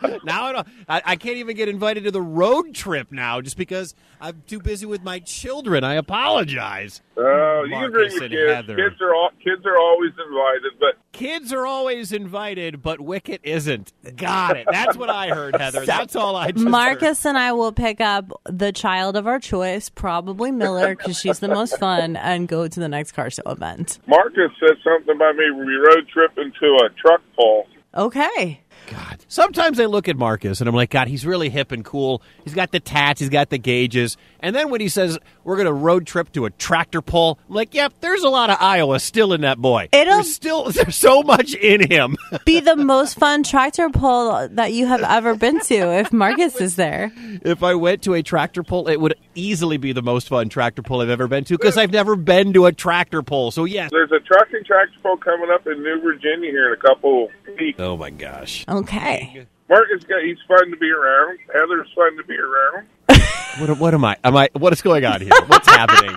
now 0.24 0.44
I 0.44 0.52
don't. 0.52 0.68
I, 0.88 1.02
I 1.04 1.16
can't 1.16 1.36
even 1.36 1.56
get 1.56 1.68
invited 1.68 2.04
to 2.04 2.10
the 2.10 2.22
road 2.22 2.74
trip 2.74 3.10
now 3.10 3.40
just 3.40 3.56
because 3.56 3.94
I'm 4.20 4.42
too 4.46 4.60
busy 4.60 4.86
with 4.86 5.02
my 5.02 5.18
children. 5.20 5.84
I 5.84 5.94
apologize. 5.94 7.02
Oh, 7.16 7.64
you 7.64 7.70
can 7.70 7.90
bring 7.90 8.08
Marcus 8.08 8.18
the 8.18 8.24
and 8.24 8.32
kids. 8.32 8.52
Heather. 8.52 8.76
Kids 8.76 9.00
are 9.00 9.14
all, 9.14 9.30
kids 9.42 9.66
are 9.66 9.76
always 9.78 10.12
invited, 10.12 10.72
but 10.78 10.94
Kids 11.18 11.52
are 11.52 11.66
always 11.66 12.12
invited, 12.12 12.80
but 12.80 13.00
Wicket 13.00 13.40
isn't. 13.42 13.92
Got 14.16 14.56
it. 14.56 14.68
That's 14.70 14.96
what 14.96 15.10
I 15.10 15.30
heard, 15.30 15.56
Heather. 15.56 15.80
That's 15.84 16.14
all 16.14 16.36
I 16.36 16.52
just 16.52 16.62
heard. 16.62 16.70
Marcus 16.70 17.24
and 17.24 17.36
I 17.36 17.52
will 17.52 17.72
pick 17.72 18.00
up 18.00 18.30
the 18.44 18.70
child 18.70 19.16
of 19.16 19.26
our 19.26 19.40
choice, 19.40 19.88
probably 19.88 20.52
Miller, 20.52 20.94
because 20.94 21.18
she's 21.18 21.40
the 21.40 21.48
most 21.48 21.76
fun, 21.80 22.14
and 22.14 22.46
go 22.46 22.68
to 22.68 22.80
the 22.80 22.88
next 22.88 23.12
car 23.12 23.30
show 23.30 23.42
event. 23.46 23.98
Marcus 24.06 24.52
said 24.60 24.76
something 24.84 25.16
about 25.16 25.34
me 25.34 25.50
we 25.50 25.74
road 25.74 26.06
tripping 26.12 26.52
to 26.60 26.66
a 26.84 26.88
truck 26.90 27.20
pull. 27.34 27.66
Okay. 27.96 28.60
God. 28.90 29.18
Sometimes 29.28 29.78
I 29.80 29.84
look 29.86 30.08
at 30.08 30.16
Marcus 30.16 30.60
and 30.60 30.68
I'm 30.68 30.74
like, 30.74 30.90
God, 30.90 31.08
he's 31.08 31.26
really 31.26 31.48
hip 31.50 31.72
and 31.72 31.84
cool. 31.84 32.22
He's 32.44 32.54
got 32.54 32.72
the 32.72 32.80
tats, 32.80 33.20
he's 33.20 33.28
got 33.28 33.50
the 33.50 33.58
gauges. 33.58 34.16
And 34.40 34.54
then 34.54 34.70
when 34.70 34.80
he 34.80 34.88
says 34.88 35.18
we're 35.44 35.56
going 35.56 35.66
to 35.66 35.72
road 35.72 36.06
trip 36.06 36.32
to 36.32 36.44
a 36.46 36.50
tractor 36.50 37.02
pull, 37.02 37.38
I'm 37.48 37.54
like, 37.54 37.74
yep, 37.74 37.92
there's 38.00 38.22
a 38.22 38.28
lot 38.28 38.50
of 38.50 38.56
Iowa 38.60 39.00
still 39.00 39.32
in 39.32 39.42
that 39.42 39.58
boy. 39.58 39.88
It'll- 39.92 40.14
there's 40.14 40.32
still 40.34 40.64
there's 40.70 40.96
so 40.96 41.22
much 41.22 41.54
in 41.54 41.90
him. 41.90 42.16
Be 42.44 42.60
the 42.60 42.76
most 42.76 43.18
fun 43.18 43.42
tractor 43.42 43.90
pull 43.90 44.48
that 44.52 44.72
you 44.72 44.86
have 44.86 45.02
ever 45.02 45.34
been 45.34 45.60
to 45.60 45.74
if 45.98 46.12
Marcus 46.12 46.60
is 46.60 46.76
there. 46.76 47.12
if 47.44 47.62
I 47.62 47.74
went 47.74 48.02
to 48.02 48.14
a 48.14 48.22
tractor 48.22 48.62
pull, 48.62 48.88
it 48.88 49.00
would 49.00 49.14
easily 49.34 49.76
be 49.76 49.92
the 49.92 50.02
most 50.02 50.28
fun 50.28 50.48
tractor 50.48 50.82
pull 50.82 51.00
I've 51.00 51.10
ever 51.10 51.28
been 51.28 51.44
to 51.44 51.54
because 51.56 51.76
I've 51.76 51.92
never 51.92 52.16
been 52.16 52.52
to 52.54 52.66
a 52.66 52.72
tractor 52.72 53.22
pull. 53.22 53.50
So 53.50 53.64
yes. 53.64 53.90
There's 53.90 54.10
a 54.12 54.20
trucking 54.20 54.64
tractor 54.64 54.98
pull 55.02 55.16
coming 55.18 55.50
up 55.52 55.66
in 55.66 55.82
New 55.82 56.00
Virginia 56.00 56.50
here 56.50 56.68
in 56.72 56.78
a 56.78 56.82
couple 56.82 57.28
weeks. 57.58 57.78
Oh 57.80 57.96
my 57.96 58.10
gosh. 58.10 58.64
Okay. 58.78 59.46
Marcus 59.68 60.04
got 60.04 60.22
he's 60.22 60.38
fun 60.48 60.70
to 60.70 60.76
be 60.76 60.90
around. 60.90 61.38
Heather's 61.52 61.88
fun 61.94 62.16
to 62.16 62.24
be 62.24 62.36
around. 62.36 62.86
What, 63.58 63.76
what 63.80 63.92
am 63.94 64.04
I? 64.04 64.16
Am 64.22 64.36
I? 64.36 64.48
What 64.52 64.72
is 64.72 64.82
going 64.82 65.04
on 65.04 65.20
here? 65.20 65.32
What's 65.48 65.66
happening? 65.74 66.14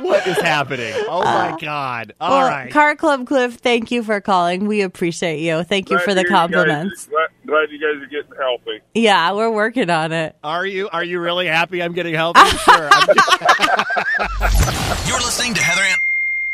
What 0.00 0.26
is 0.26 0.38
happening? 0.40 0.92
Oh 1.08 1.22
my 1.22 1.56
God! 1.60 2.14
All 2.20 2.30
well, 2.40 2.48
right. 2.48 2.68
Car 2.72 2.96
Club 2.96 3.28
Cliff, 3.28 3.54
thank 3.56 3.92
you 3.92 4.02
for 4.02 4.20
calling. 4.20 4.66
We 4.66 4.80
appreciate 4.80 5.38
you. 5.38 5.62
Thank 5.62 5.88
you 5.88 5.98
Glad 5.98 6.04
for 6.04 6.14
the 6.14 6.24
to 6.24 6.28
hear 6.28 6.36
you 6.36 6.48
guys- 6.48 6.56
compliments. 6.56 7.06
glad, 7.06 7.28
glad 7.46 7.70
you 7.70 7.78
guys 7.78 8.02
are 8.02 8.06
getting 8.06 8.36
healthy. 8.36 8.80
Yeah, 8.94 9.32
we're 9.34 9.52
working 9.52 9.88
on 9.88 10.10
it. 10.10 10.34
Are 10.42 10.66
you? 10.66 10.88
Are 10.88 11.04
you 11.04 11.20
really 11.20 11.46
happy? 11.46 11.80
I'm 11.80 11.92
getting 11.92 12.14
healthy. 12.14 12.40
Sure. 12.64 12.88
I'm 12.90 13.06
just- 13.14 15.08
You're 15.08 15.20
listening 15.20 15.54
to 15.54 15.62
Heather 15.62 15.82
and. 15.82 15.98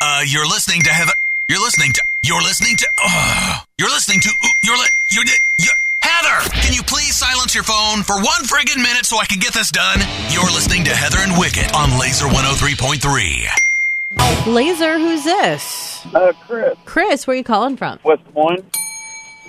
Uh, 0.02 0.20
you're 0.26 0.46
listening 0.46 0.82
to 0.82 0.90
Heather. 0.90 1.12
You're 1.48 1.60
listening 1.60 1.92
to. 1.92 2.02
You're 2.24 2.42
listening 2.42 2.76
to. 2.76 2.86
Uh, 3.04 3.60
you're 3.78 3.88
listening 3.88 4.20
to. 4.20 4.30
You're. 4.64 4.76
Li- 4.76 4.88
you're, 5.12 5.24
you're. 5.58 5.72
Heather, 6.02 6.50
can 6.50 6.72
you 6.72 6.82
please 6.82 7.14
silence 7.16 7.54
your 7.54 7.64
phone 7.64 8.02
for 8.02 8.16
one 8.16 8.42
friggin' 8.44 8.76
minute 8.76 9.06
so 9.06 9.18
I 9.18 9.24
can 9.26 9.38
get 9.38 9.54
this 9.54 9.70
done? 9.70 10.00
You're 10.30 10.50
listening 10.52 10.84
to 10.84 10.94
Heather 10.94 11.18
and 11.18 11.38
Wicket 11.38 11.74
on 11.74 11.98
Laser 11.98 12.26
103.3. 12.26 14.46
Laser, 14.46 14.98
who's 14.98 15.24
this? 15.24 16.06
Uh, 16.14 16.32
Chris, 16.46 16.78
Chris, 16.84 17.26
where 17.26 17.34
are 17.34 17.38
you 17.38 17.44
calling 17.44 17.76
from? 17.76 17.98
West 18.04 18.24
Des 18.24 18.32
Moines. 18.32 18.64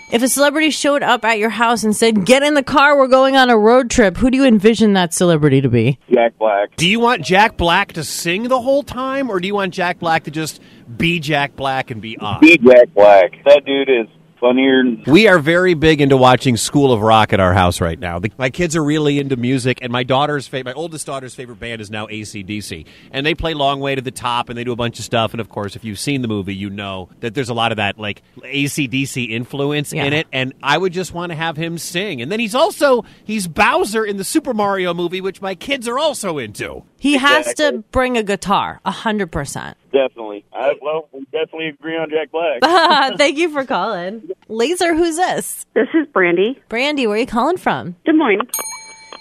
If 0.10 0.24
a 0.24 0.30
celebrity 0.30 0.70
showed 0.70 1.04
up 1.04 1.26
at 1.26 1.38
your 1.38 1.50
house 1.50 1.84
and 1.84 1.94
said, 1.94 2.26
Get 2.26 2.42
in 2.42 2.54
the 2.54 2.64
car, 2.64 2.98
we're 2.98 3.10
going 3.10 3.36
on 3.36 3.50
a 3.50 3.58
road 3.58 3.90
trip, 3.90 4.16
who 4.16 4.32
do 4.32 4.38
you 4.38 4.46
envision 4.46 4.94
that 4.94 5.14
celebrity 5.14 5.60
to 5.60 5.68
be? 5.68 6.00
Jack 6.10 6.38
Black. 6.38 6.78
do 6.78 6.90
you 6.90 7.02
want 7.02 7.24
Jack 7.24 7.58
Black 7.58 7.92
to 7.94 8.06
sing 8.06 8.44
the 8.44 8.62
whole 8.62 8.84
time, 8.84 9.30
or 9.30 9.42
do 9.42 9.48
you 9.48 9.54
want 9.54 9.74
Jack 9.74 10.00
Black 10.00 10.24
to 10.24 10.32
just 10.32 10.62
be 10.96 11.20
Jack 11.20 11.58
Black 11.58 11.92
and 11.92 12.02
be 12.02 12.18
on? 12.20 12.40
Be 12.40 12.58
Jack 12.58 12.94
Black. 12.94 13.34
That 13.44 13.66
dude 13.66 13.90
is 13.90 14.08
funnier. 14.40 14.84
We 15.06 15.28
are 15.28 15.40
very 15.40 15.74
big 15.74 16.02
into 16.02 16.18
watching 16.18 16.58
School 16.58 16.92
of 16.92 17.02
Rock 17.02 17.34
at 17.34 17.40
our 17.40 17.54
house 17.54 17.82
right 17.82 18.00
now. 18.00 18.20
The, 18.20 18.32
my 18.38 18.50
kids 18.50 18.76
are 18.76 18.84
really 18.84 19.20
into 19.20 19.36
music, 19.36 19.80
and 19.82 19.92
my 19.92 20.04
daughter's 20.04 20.48
favorite, 20.48 20.76
my 20.76 20.80
oldest 20.80 21.06
daughter's 21.06 21.36
favorite 21.36 21.60
band 21.60 21.82
is 21.82 21.90
now 21.90 22.08
ACDC, 22.08 22.86
and 23.12 23.26
they 23.26 23.36
play 23.36 23.54
Long 23.54 23.80
Way 23.80 23.96
to 23.96 24.02
the 24.02 24.12
Top, 24.12 24.50
and 24.50 24.58
they 24.58 24.64
do 24.64 24.72
a 24.72 24.76
bunch 24.76 25.00
of 25.00 25.06
stuff. 25.06 25.34
And 25.34 25.42
of 25.42 25.50
course, 25.50 25.76
if 25.76 25.84
you've 25.84 26.00
seen 26.00 26.22
the 26.22 26.28
movie, 26.28 26.56
you 26.56 26.70
know 26.70 27.10
that 27.20 27.34
there's 27.34 27.50
a 27.50 27.54
lot 27.54 27.72
of 27.72 27.78
that 27.78 27.98
like 27.98 28.22
ACDC 28.38 29.30
influence 29.30 29.94
in 29.94 30.14
it. 30.14 30.28
And 30.32 30.54
I 30.62 30.78
would 30.78 30.94
just 30.94 31.14
want 31.14 31.32
to 31.32 31.36
have 31.36 31.58
him 31.58 31.78
sing. 31.78 32.22
And 32.22 32.32
then 32.32 32.40
he's 32.40 32.56
also 32.56 33.06
he's 33.24 33.48
Bowser 33.48 34.06
in 34.06 34.18
the 34.18 34.24
Super 34.24 34.54
Mario 34.54 34.94
movie, 34.94 35.22
which 35.22 35.42
my 35.42 35.56
kids 35.56 35.88
are 35.88 35.98
also 35.98 36.38
into. 36.38 36.84
He 37.00 37.18
has 37.18 37.54
to 37.56 37.84
bring 37.92 38.18
a 38.18 38.24
guitar, 38.24 38.82
a 38.84 38.92
100%. 38.92 39.76
Definitely. 39.98 40.46
I, 40.54 40.74
well, 40.82 41.10
we 41.12 41.22
definitely 41.32 41.70
agree 41.70 41.98
on 41.98 42.10
Jack 42.10 42.32
Black. 42.32 42.60
Thank 43.18 43.38
you 43.38 43.50
for 43.50 43.66
calling. 43.66 44.30
Laser, 44.48 44.94
who's 44.94 45.16
this? 45.16 45.66
This 45.74 45.88
is 45.94 46.08
Brandy. 46.14 46.60
Brandy, 46.70 47.08
where 47.08 47.16
are 47.18 47.20
you 47.20 47.26
calling 47.26 47.58
from? 47.58 47.96
Des 48.06 48.14
Moines. 48.14 48.48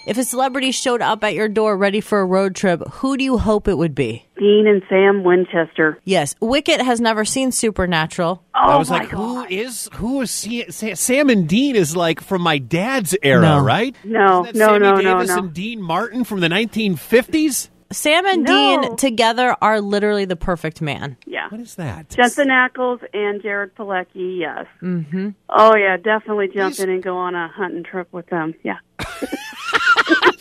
If 0.07 0.17
a 0.17 0.23
celebrity 0.23 0.71
showed 0.71 1.01
up 1.01 1.21
at 1.25 1.33
your 1.33 1.49
door 1.49 1.75
ready 1.75 1.99
for 1.99 2.21
a 2.21 2.25
road 2.25 2.55
trip, 2.55 2.81
who 2.93 3.17
do 3.17 3.23
you 3.25 3.37
hope 3.37 3.67
it 3.67 3.77
would 3.77 3.93
be? 3.93 4.25
Dean 4.37 4.65
and 4.65 4.81
Sam 4.87 5.23
Winchester. 5.25 5.99
Yes, 6.05 6.33
Wicket 6.39 6.79
has 6.79 7.01
never 7.01 7.25
seen 7.25 7.51
Supernatural. 7.51 8.41
Oh 8.55 8.59
I 8.59 8.77
was 8.77 8.89
my 8.89 8.99
like, 8.99 9.09
God. 9.09 9.17
who 9.49 9.53
is 9.53 9.89
who 9.95 10.21
is 10.21 10.31
Sa- 10.31 10.69
Sa- 10.69 10.93
Sam 10.93 11.29
and 11.29 11.49
Dean 11.49 11.75
is 11.75 11.93
like 11.95 12.21
from 12.21 12.41
my 12.41 12.57
dad's 12.57 13.17
era, 13.21 13.41
No. 13.41 13.59
right? 13.59 13.95
No, 14.05 14.43
Isn't 14.45 14.55
that 14.57 14.59
no, 14.59 14.65
Sammy 14.67 14.79
no, 14.79 14.95
no, 14.95 15.01
Davis 15.15 15.27
no. 15.29 15.37
and 15.39 15.53
Dean 15.53 15.81
Martin 15.81 16.23
from 16.23 16.39
the 16.39 16.47
1950s. 16.47 17.69
Sam 17.91 18.25
and 18.25 18.43
No. 18.43 18.81
Dean 18.81 18.95
together 18.97 19.55
are 19.61 19.79
literally 19.79 20.25
the 20.25 20.35
perfect 20.35 20.81
man. 20.81 21.15
Yeah. 21.25 21.47
What 21.49 21.61
is 21.61 21.75
that? 21.75 22.09
Jensen 22.09 22.49
Ackles 22.49 22.99
and 23.13 23.41
Jared 23.41 23.75
Padalecki, 23.75 24.39
yes. 24.39 24.65
Mm-hmm. 24.81 25.29
Oh, 25.49 25.75
yeah, 25.77 25.95
definitely 25.97 26.49
jump 26.49 26.75
These- 26.75 26.81
in 26.83 26.89
and 26.89 27.01
go 27.03 27.15
on 27.17 27.33
a 27.35 27.47
hunting 27.47 27.83
trip 27.83 28.07
with 28.11 28.27
them. 28.27 28.53
Yeah. 28.63 28.77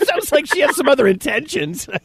Sounds 0.04 0.32
like 0.32 0.46
she 0.46 0.60
has 0.60 0.74
some 0.76 0.88
other 0.88 1.06
intentions. 1.06 1.88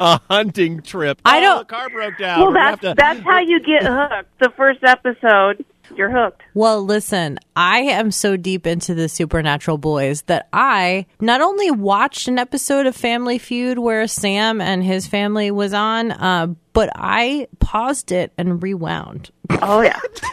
A 0.00 0.20
hunting 0.30 0.82
trip. 0.82 1.20
I 1.24 1.38
Oh, 1.38 1.40
don't- 1.40 1.58
The 1.68 1.74
car 1.74 1.90
broke 1.90 2.16
down. 2.18 2.40
Well, 2.40 2.52
that's, 2.52 2.80
to- 2.82 2.94
that's 2.96 3.20
how 3.20 3.40
you 3.40 3.60
get 3.60 3.82
hooked. 3.84 4.38
The 4.38 4.50
first 4.56 4.84
episode, 4.84 5.64
you're 5.96 6.10
hooked. 6.10 6.42
Well, 6.54 6.84
listen, 6.84 7.38
I 7.56 7.80
am 7.80 8.10
so 8.10 8.36
deep 8.36 8.66
into 8.66 8.94
the 8.94 9.08
Supernatural 9.08 9.78
boys 9.78 10.22
that 10.22 10.48
I 10.52 11.06
not 11.20 11.40
only 11.40 11.70
watched 11.70 12.28
an 12.28 12.38
episode 12.38 12.86
of 12.86 12.96
Family 12.96 13.38
Feud 13.38 13.78
where 13.78 14.06
Sam 14.06 14.60
and 14.60 14.82
his 14.84 15.06
family 15.06 15.50
was 15.50 15.74
on, 15.74 16.12
uh, 16.12 16.48
but 16.72 16.90
I 16.94 17.48
paused 17.60 18.12
it 18.12 18.32
and 18.36 18.62
rewound. 18.62 19.30
Oh, 19.62 19.80
yeah. 19.80 20.00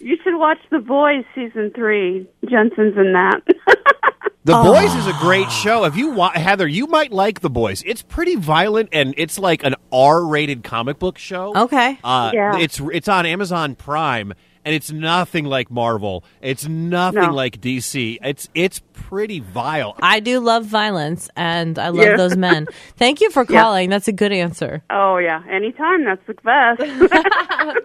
you 0.00 0.16
should 0.22 0.38
watch 0.38 0.58
The 0.70 0.78
Boys 0.78 1.24
season 1.34 1.72
three. 1.74 2.26
Jensen's 2.48 2.96
in 2.96 3.12
that. 3.12 3.40
The 4.44 4.56
Oh. 4.56 4.72
Boys 4.72 4.92
is 4.96 5.06
a 5.06 5.12
great 5.20 5.50
show. 5.52 5.84
If 5.84 5.94
you 5.96 6.10
wa- 6.10 6.32
Heather, 6.32 6.66
you 6.66 6.88
might 6.88 7.12
like 7.12 7.40
The 7.40 7.50
Boys. 7.50 7.82
It's 7.86 8.02
pretty 8.02 8.34
violent 8.34 8.88
and 8.92 9.14
it's 9.16 9.38
like 9.38 9.62
an 9.64 9.76
R-rated 9.92 10.64
comic 10.64 10.98
book 10.98 11.16
show. 11.16 11.54
Okay. 11.56 11.96
Uh, 12.02 12.32
Yeah. 12.34 12.56
It's 12.58 12.80
it's 12.92 13.06
on 13.08 13.24
Amazon 13.24 13.76
Prime 13.76 14.34
and 14.64 14.74
it's 14.74 14.90
nothing 14.92 15.44
like 15.44 15.70
Marvel. 15.70 16.24
It's 16.40 16.66
nothing 16.68 17.22
No. 17.22 17.32
like 17.32 17.60
DC. 17.60 18.18
It's 18.22 18.48
it's 18.54 18.80
pretty 18.92 19.40
vile. 19.40 19.96
I 20.02 20.20
do 20.20 20.40
love 20.40 20.64
violence 20.64 21.28
and 21.36 21.78
I 21.78 21.88
love 21.88 22.06
Yeah. 22.06 22.16
those 22.16 22.36
men. 22.36 22.66
Thank 22.96 23.20
you 23.20 23.30
for 23.30 23.44
Yeah. 23.48 23.60
calling. 23.62 23.90
That's 23.90 24.08
a 24.08 24.12
good 24.12 24.32
answer. 24.32 24.82
oh, 24.90 25.18
yeah. 25.18 25.42
Anytime. 25.50 26.04
That's 26.04 26.22
the 26.26 26.34
best. 26.42 26.82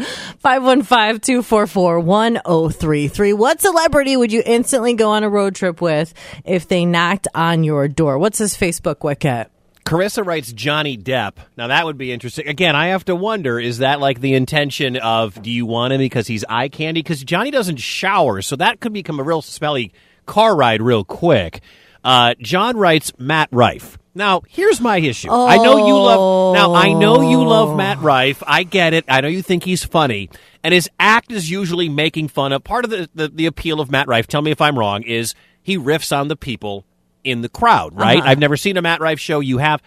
515 0.40 1.20
244 1.20 2.00
1033. 2.00 3.32
What 3.34 3.60
celebrity 3.60 4.16
would 4.16 4.32
you 4.32 4.42
instantly 4.46 4.94
go 4.94 5.10
on 5.10 5.24
a 5.24 5.28
road 5.28 5.54
trip 5.54 5.80
with 5.80 6.14
if 6.44 6.68
they 6.68 6.84
knocked 6.86 7.28
on 7.34 7.64
your 7.64 7.88
door? 7.88 8.18
What's 8.18 8.38
his 8.38 8.56
Facebook 8.56 9.04
wicket? 9.04 9.50
Carissa 9.84 10.24
writes 10.24 10.52
Johnny 10.52 10.96
Depp. 10.96 11.34
Now 11.56 11.68
that 11.68 11.84
would 11.84 11.98
be 11.98 12.12
interesting. 12.12 12.46
Again, 12.46 12.76
I 12.76 12.88
have 12.88 13.04
to 13.06 13.16
wonder: 13.16 13.58
is 13.58 13.78
that 13.78 14.00
like 14.00 14.20
the 14.20 14.34
intention 14.34 14.96
of 14.96 15.40
do 15.42 15.50
you 15.50 15.66
want 15.66 15.92
him 15.92 15.98
because 15.98 16.26
he's 16.26 16.44
eye 16.48 16.68
candy? 16.68 17.02
Because 17.02 17.24
Johnny 17.24 17.50
doesn't 17.50 17.78
shower, 17.78 18.42
so 18.42 18.56
that 18.56 18.80
could 18.80 18.92
become 18.92 19.18
a 19.18 19.22
real 19.22 19.42
smelly 19.42 19.92
car 20.26 20.54
ride 20.54 20.82
real 20.82 21.04
quick. 21.04 21.60
Uh, 22.04 22.34
John 22.40 22.76
writes 22.76 23.12
Matt 23.18 23.48
Rife. 23.52 23.98
Now 24.14 24.42
here's 24.48 24.80
my 24.80 24.98
issue. 24.98 25.30
I 25.30 25.56
know 25.56 25.86
you 25.86 25.94
love. 25.94 26.54
Now 26.54 26.74
I 26.74 26.92
know 26.92 27.30
you 27.30 27.44
love 27.44 27.76
Matt 27.76 28.00
Rife. 28.00 28.42
I 28.46 28.64
get 28.64 28.92
it. 28.92 29.04
I 29.08 29.20
know 29.20 29.28
you 29.28 29.42
think 29.42 29.64
he's 29.64 29.84
funny, 29.84 30.30
and 30.62 30.74
his 30.74 30.90
act 30.98 31.32
is 31.32 31.50
usually 31.50 31.88
making 31.88 32.28
fun 32.28 32.52
of. 32.52 32.64
Part 32.64 32.84
of 32.84 32.90
the 32.90 33.08
the, 33.14 33.28
the 33.28 33.46
appeal 33.46 33.80
of 33.80 33.90
Matt 33.90 34.08
Rife. 34.08 34.26
Tell 34.26 34.42
me 34.42 34.50
if 34.50 34.60
I'm 34.60 34.78
wrong. 34.78 35.02
Is 35.04 35.34
he 35.62 35.78
riffs 35.78 36.16
on 36.16 36.28
the 36.28 36.36
people 36.36 36.84
in 37.24 37.42
the 37.42 37.48
crowd? 37.48 37.94
Right. 37.94 38.22
I've 38.22 38.38
never 38.38 38.56
seen 38.56 38.76
a 38.76 38.82
Matt 38.82 39.00
Rife 39.00 39.20
show. 39.20 39.40
You 39.40 39.58
have 39.58 39.82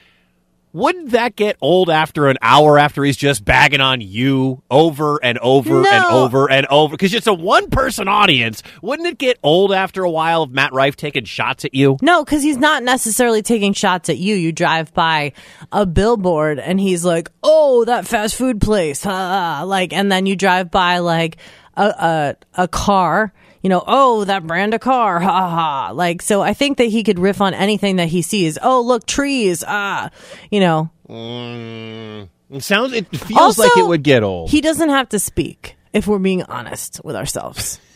wouldn't 0.74 1.12
that 1.12 1.36
get 1.36 1.56
old 1.62 1.92
after 1.92 2.28
an 2.28 2.38
hour 2.42 2.80
after 2.80 3.04
he's 3.04 3.16
just 3.16 3.46
bagging 3.46 3.80
on 3.80 4.02
you 4.02 4.63
over 4.72 5.24
and 5.24 5.38
over 5.38 5.88
and 5.88 6.06
over 6.06 6.50
and 6.50 6.66
over? 6.66 6.94
Because 6.94 7.13
it's 7.13 7.28
a 7.28 7.34
one 7.34 7.70
person 7.70 8.08
audience. 8.08 8.63
Wouldn't 8.82 9.08
it 9.08 9.20
get 9.20 9.38
old 9.44 9.72
after 9.72 10.04
a 10.04 10.10
while 10.10 10.42
of 10.42 10.52
Matt 10.52 10.74
Rife 10.74 10.96
taking 10.96 11.25
shots 11.25 11.63
at 11.63 11.75
you? 11.75 11.98
No, 12.02 12.25
because 12.25 12.42
he's 12.42 12.58
not 12.58 12.82
necessarily 12.82 13.44
taking 13.44 13.74
shots 13.74 14.10
at 14.10 14.18
you. 14.18 14.34
You 14.34 14.52
drive 14.52 14.92
by 14.96 15.34
a 15.72 15.86
billboard 15.86 16.58
and 16.58 16.80
he's 16.80 17.06
like, 17.06 17.30
"Oh, 17.44 17.86
that 17.86 18.08
fast 18.08 18.36
food 18.36 18.60
place," 18.60 19.06
ah, 19.06 19.63
like, 19.68 19.94
and 19.94 20.12
then 20.12 20.25
you 20.25 20.36
drive 20.36 20.72
by 20.72 20.98
like 21.00 21.38
a 21.78 21.86
a, 21.86 22.36
a 22.63 22.68
car. 22.68 23.32
You 23.63 23.70
know, 23.70 23.84
oh, 23.88 24.25
that 24.25 24.46
brand 24.46 24.74
of 24.74 24.82
car, 24.82 25.20
ha 25.20 25.50
ha. 25.50 25.91
Like, 25.93 26.22
so 26.22 26.41
I 26.41 26.53
think 26.53 26.77
that 26.77 26.86
he 26.86 27.01
could 27.01 27.17
riff 27.17 27.39
on 27.41 27.53
anything 27.53 27.96
that 27.96 28.10
he 28.10 28.22
sees. 28.22 28.60
Oh, 28.62 28.82
look, 28.82 29.05
trees, 29.05 29.63
ah, 29.65 30.10
you 30.51 30.60
know. 30.60 30.91
Mm, 31.10 32.27
it 32.51 32.62
sounds. 32.63 32.93
It 32.93 33.08
feels 33.08 33.39
Also, 33.39 33.63
like 33.63 33.77
it 33.77 33.88
would 33.88 34.03
get 34.03 34.22
old. 34.22 34.50
He 34.50 34.60
doesn't 34.62 34.89
have 34.89 35.10
to 35.10 35.20
speak 35.20 35.77
if 35.93 36.05
we're 36.08 36.20
being 36.20 36.43
honest 36.43 37.00
with 37.03 37.15
ourselves. 37.15 37.79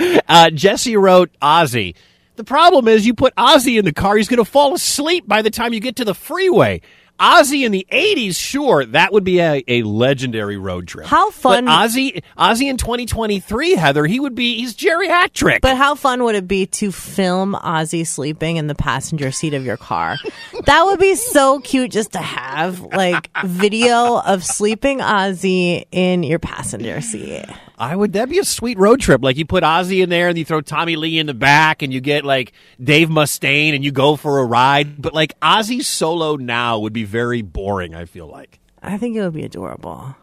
Uh, 0.28 0.48
Jesse 0.48 0.96
wrote 0.96 1.30
Ozzy. 1.42 1.94
The 2.36 2.44
problem 2.44 2.88
is, 2.88 3.04
you 3.06 3.12
put 3.14 3.34
Ozzy 3.34 3.78
in 3.78 3.84
the 3.84 3.92
car, 3.92 4.16
he's 4.16 4.28
going 4.28 4.38
to 4.38 4.44
fall 4.50 4.74
asleep 4.74 5.26
by 5.28 5.42
the 5.42 5.50
time 5.50 5.74
you 5.74 5.80
get 5.80 5.96
to 5.96 6.04
the 6.04 6.14
freeway. 6.14 6.80
Ozzy 7.20 7.64
in 7.66 7.72
the 7.72 7.86
'80s, 7.92 8.36
sure, 8.36 8.84
that 8.86 9.12
would 9.12 9.24
be 9.24 9.40
a, 9.40 9.62
a 9.68 9.82
legendary 9.82 10.56
road 10.56 10.88
trip. 10.88 11.06
How 11.06 11.30
fun- 11.30 11.66
But 11.66 11.70
Ozzy, 11.70 12.22
Ozzy 12.38 12.70
in 12.70 12.76
2023, 12.76 13.72
Heather, 13.74 14.06
he 14.06 14.18
would 14.18 14.34
be. 14.34 14.56
He's 14.56 14.74
geriatric. 14.74 15.60
But 15.60 15.76
how 15.76 15.94
fun 15.94 16.24
would 16.24 16.34
it 16.34 16.48
be 16.48 16.66
to 16.66 16.90
film 16.90 17.54
Ozzy 17.54 18.06
sleeping 18.06 18.56
in 18.56 18.66
the 18.66 18.74
passenger 18.74 19.30
seat 19.30 19.54
of 19.54 19.64
your 19.64 19.76
car? 19.76 20.16
that 20.64 20.84
would 20.86 20.98
be 20.98 21.14
so 21.14 21.60
cute 21.60 21.90
just 21.90 22.12
to 22.12 22.18
have 22.18 22.80
like 22.80 23.28
video 23.44 24.18
of 24.18 24.44
sleeping 24.44 24.98
Ozzy 25.00 25.84
in 25.92 26.22
your 26.22 26.38
passenger 26.38 27.00
seat. 27.00 27.44
I 27.80 27.96
would 27.96 28.12
that'd 28.12 28.28
be 28.28 28.38
a 28.38 28.44
sweet 28.44 28.78
road 28.78 29.00
trip. 29.00 29.24
Like 29.24 29.38
you 29.38 29.46
put 29.46 29.64
Ozzy 29.64 30.02
in 30.02 30.10
there 30.10 30.28
and 30.28 30.36
you 30.36 30.44
throw 30.44 30.60
Tommy 30.60 30.96
Lee 30.96 31.18
in 31.18 31.26
the 31.26 31.32
back 31.32 31.80
and 31.80 31.94
you 31.94 32.02
get 32.02 32.26
like 32.26 32.52
Dave 32.82 33.08
Mustaine 33.08 33.74
and 33.74 33.82
you 33.82 33.90
go 33.90 34.16
for 34.16 34.40
a 34.40 34.44
ride. 34.44 35.00
But 35.00 35.14
like 35.14 35.40
Ozzy 35.40 35.82
solo 35.82 36.36
now 36.36 36.78
would 36.80 36.92
be 36.92 37.04
very 37.04 37.40
boring, 37.40 37.94
I 37.94 38.04
feel 38.04 38.26
like. 38.26 38.60
I 38.82 38.98
think 38.98 39.16
it 39.16 39.22
would 39.22 39.32
be 39.32 39.44
adorable. 39.44 40.14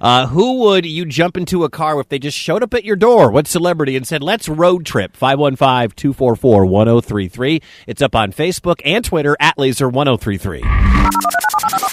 Uh, 0.00 0.28
who 0.28 0.60
would 0.60 0.86
you 0.86 1.04
jump 1.04 1.36
into 1.36 1.64
a 1.64 1.70
car 1.70 1.98
if 2.00 2.08
they 2.08 2.20
just 2.20 2.38
showed 2.38 2.62
up 2.62 2.72
at 2.72 2.84
your 2.84 2.96
door? 2.96 3.32
What 3.32 3.48
celebrity 3.48 3.96
and 3.96 4.06
said, 4.06 4.22
let's 4.22 4.48
road 4.48 4.86
trip? 4.86 5.16
515 5.16 5.96
244 5.96 6.66
1033. 6.66 7.60
It's 7.88 8.02
up 8.02 8.14
on 8.14 8.32
Facebook 8.32 8.80
and 8.84 9.04
Twitter 9.04 9.36
at 9.40 9.56
laser1033. 9.56 11.91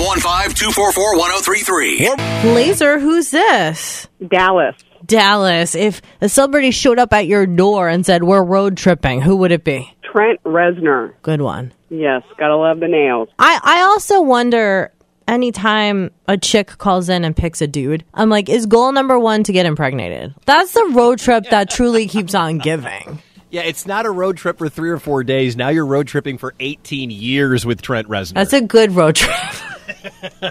515-244-1033. 0.00 2.54
Laser, 2.54 2.98
who's 2.98 3.30
this? 3.30 4.08
Dallas. 4.26 4.74
Dallas. 5.04 5.74
If 5.74 6.00
a 6.22 6.28
celebrity 6.28 6.70
showed 6.70 6.98
up 6.98 7.12
at 7.12 7.26
your 7.26 7.46
door 7.46 7.88
and 7.88 8.04
said, 8.06 8.22
"We're 8.24 8.42
road 8.42 8.76
tripping," 8.76 9.20
who 9.22 9.36
would 9.36 9.52
it 9.52 9.64
be? 9.64 9.92
Trent 10.10 10.42
Reznor. 10.44 11.12
Good 11.22 11.42
one. 11.42 11.72
Yes, 11.90 12.22
gotta 12.38 12.56
love 12.56 12.80
the 12.80 12.88
nails. 12.88 13.28
I 13.38 13.60
I 13.62 13.82
also 13.82 14.22
wonder. 14.22 14.90
Anytime 15.28 16.10
a 16.26 16.36
chick 16.36 16.76
calls 16.78 17.08
in 17.08 17.24
and 17.24 17.36
picks 17.36 17.62
a 17.62 17.68
dude, 17.68 18.02
I'm 18.14 18.28
like, 18.30 18.48
is 18.48 18.66
goal 18.66 18.90
number 18.90 19.16
one 19.16 19.44
to 19.44 19.52
get 19.52 19.64
impregnated? 19.64 20.34
That's 20.44 20.72
the 20.72 20.90
road 20.92 21.20
trip 21.20 21.44
that 21.50 21.70
truly 21.70 22.08
keeps 22.08 22.34
on 22.34 22.58
giving. 22.58 23.20
Yeah, 23.50 23.62
it's 23.62 23.84
not 23.86 24.06
a 24.06 24.10
road 24.10 24.36
trip 24.36 24.58
for 24.58 24.68
three 24.68 24.90
or 24.90 24.98
four 24.98 25.24
days. 25.24 25.56
Now 25.56 25.70
you're 25.70 25.86
road 25.86 26.06
tripping 26.06 26.38
for 26.38 26.54
18 26.60 27.10
years 27.10 27.66
with 27.66 27.82
Trent 27.82 28.08
Reznor. 28.08 28.34
That's 28.34 28.52
a 28.52 28.60
good 28.60 28.92
road 28.92 29.16
trip. 29.16 29.36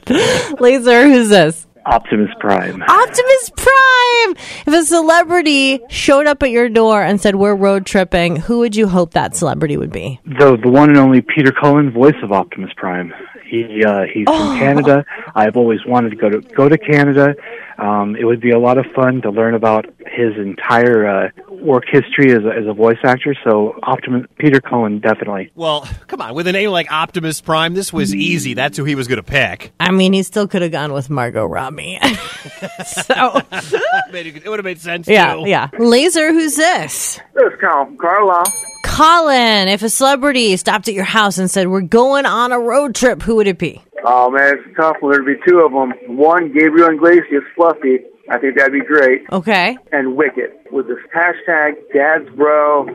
Laser, 0.59 1.07
who's 1.07 1.29
this? 1.29 1.65
Optimus 1.85 2.29
Prime. 2.39 2.83
Optimus 2.83 3.51
Prime! 3.55 4.35
If 4.67 4.67
a 4.67 4.83
celebrity 4.83 5.79
showed 5.89 6.27
up 6.27 6.43
at 6.43 6.51
your 6.51 6.67
door 6.69 7.01
and 7.01 7.19
said, 7.21 7.35
We're 7.35 7.55
road 7.55 7.85
tripping, 7.85 8.35
who 8.35 8.59
would 8.59 8.75
you 8.75 8.87
hope 8.87 9.11
that 9.13 9.35
celebrity 9.35 9.77
would 9.77 9.91
be? 9.91 10.19
The 10.25 10.57
the 10.61 10.69
one 10.69 10.89
and 10.89 10.97
only 10.97 11.21
Peter 11.21 11.51
Cullen, 11.51 11.91
voice 11.91 12.15
of 12.21 12.31
Optimus 12.31 12.71
Prime. 12.75 13.13
He 13.49 13.83
uh, 13.83 14.03
he's 14.13 14.25
from 14.25 14.59
Canada. 14.59 15.05
I've 15.33 15.57
always 15.57 15.79
wanted 15.85 16.11
to 16.11 16.15
go 16.15 16.29
to 16.29 16.41
go 16.41 16.69
to 16.69 16.77
Canada. 16.77 17.33
Um, 17.79 18.15
it 18.15 18.25
would 18.25 18.41
be 18.41 18.51
a 18.51 18.59
lot 18.59 18.77
of 18.77 18.85
fun 18.95 19.21
to 19.21 19.29
learn 19.29 19.53
about 19.55 19.85
his 20.05 20.35
entire 20.37 21.07
uh, 21.07 21.29
work 21.49 21.85
history 21.89 22.31
as 22.31 22.43
a, 22.43 22.49
as 22.49 22.67
a 22.67 22.73
voice 22.73 22.97
actor. 23.03 23.35
So 23.43 23.79
Optimus 23.83 24.25
Peter 24.37 24.59
Cullen 24.61 24.99
definitely. 24.99 25.51
well, 25.55 25.87
come 26.07 26.21
on. 26.21 26.35
With 26.35 26.47
a 26.47 26.51
name 26.51 26.71
like 26.71 26.91
Optimus 26.91 27.41
Prime, 27.41 27.73
this 27.73 27.93
was 27.93 28.13
easy. 28.13 28.53
That's 28.53 28.77
who 28.77 28.83
he 28.83 28.95
was 28.95 29.07
going 29.07 29.17
to 29.17 29.23
pick. 29.23 29.71
I 29.79 29.91
mean, 29.91 30.13
he 30.13 30.23
still 30.23 30.47
could 30.47 30.61
have 30.61 30.71
gone 30.71 30.93
with 30.93 31.09
Margot 31.09 31.45
Robbie. 31.45 31.99
so, 32.01 33.41
it 33.51 34.47
would 34.47 34.59
have 34.59 34.65
made 34.65 34.79
sense, 34.79 35.07
yeah, 35.07 35.35
too. 35.35 35.43
yeah. 35.47 35.69
Laser, 35.77 36.31
who's 36.31 36.55
this? 36.55 37.19
This 37.33 37.53
Carl, 37.59 37.91
Carla. 37.99 38.43
Colin, 38.85 39.67
if 39.67 39.81
a 39.83 39.89
celebrity 39.89 40.55
stopped 40.57 40.87
at 40.87 40.93
your 40.93 41.03
house 41.05 41.37
and 41.37 41.49
said, 41.49 41.67
We're 41.67 41.81
going 41.81 42.25
on 42.25 42.51
a 42.51 42.59
road 42.59 42.95
trip, 42.95 43.21
who 43.21 43.35
would 43.37 43.47
it 43.47 43.57
be? 43.57 43.81
Oh 44.05 44.29
man, 44.31 44.53
it's 44.57 44.77
tough. 44.77 44.97
There'd 45.01 45.25
be 45.25 45.35
two 45.47 45.59
of 45.59 45.71
them. 45.71 46.17
One, 46.17 46.53
Gabriel 46.53 46.89
Iglesias, 46.89 47.43
Fluffy, 47.55 47.99
I 48.29 48.37
think 48.37 48.57
that'd 48.57 48.71
be 48.71 48.85
great. 48.85 49.23
Okay. 49.31 49.77
And 49.91 50.15
Wicket 50.15 50.67
with 50.71 50.87
this 50.87 50.99
hashtag 51.13 51.73
Dad's 51.93 52.29
Bro 52.35 52.85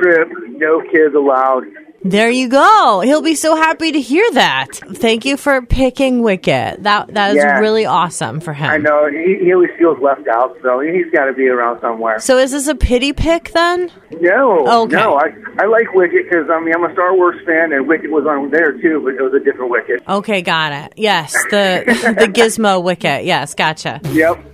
Trip, 0.00 0.28
no 0.48 0.82
kids 0.82 1.14
allowed. 1.14 1.64
There 2.06 2.28
you 2.30 2.48
go. 2.48 3.00
He'll 3.02 3.22
be 3.22 3.34
so 3.34 3.56
happy 3.56 3.90
to 3.92 3.98
hear 4.00 4.30
that. 4.32 4.68
Thank 4.92 5.24
you 5.24 5.38
for 5.38 5.62
picking 5.62 6.20
Wicket. 6.22 6.82
That 6.82 7.14
that 7.14 7.30
is 7.30 7.36
Yeah. 7.36 7.58
really 7.60 7.86
awesome 7.86 8.40
for 8.40 8.52
him. 8.52 8.68
I 8.70 8.76
know 8.76 9.08
he, 9.10 9.38
he 9.42 9.54
always 9.54 9.70
feels 9.78 9.98
left 10.02 10.28
out, 10.28 10.54
so 10.62 10.80
he's 10.80 11.10
got 11.14 11.24
to 11.24 11.32
be 11.32 11.48
around 11.48 11.80
somewhere. 11.80 12.18
So 12.20 12.36
is 12.36 12.52
this 12.52 12.68
a 12.68 12.74
pity 12.74 13.14
pick 13.14 13.52
then? 13.52 13.90
No, 14.20 14.66
Okay. 14.84 14.96
no, 14.96 15.14
I 15.14 15.32
I 15.58 15.64
like 15.64 15.94
Wicket 15.94 16.28
because 16.28 16.50
I 16.50 16.60
mean 16.60 16.74
I'm 16.74 16.84
a 16.84 16.92
Star 16.92 17.14
Wars 17.16 17.40
fan, 17.46 17.72
and 17.72 17.88
Wicket 17.88 18.10
was 18.10 18.26
on 18.26 18.50
there 18.50 18.72
too, 18.72 19.00
but 19.02 19.14
it 19.14 19.22
was 19.22 19.32
a 19.32 19.40
different 19.42 19.70
Wicket. 19.70 20.02
Okay, 20.06 20.42
got 20.42 20.72
it. 20.72 20.92
Yes, 20.96 21.32
the 21.50 21.84
the 22.18 22.28
Gizmo 22.28 22.82
Wicket. 22.82 23.24
Yes, 23.24 23.54
gotcha. 23.54 24.00
Yep. 24.12 24.44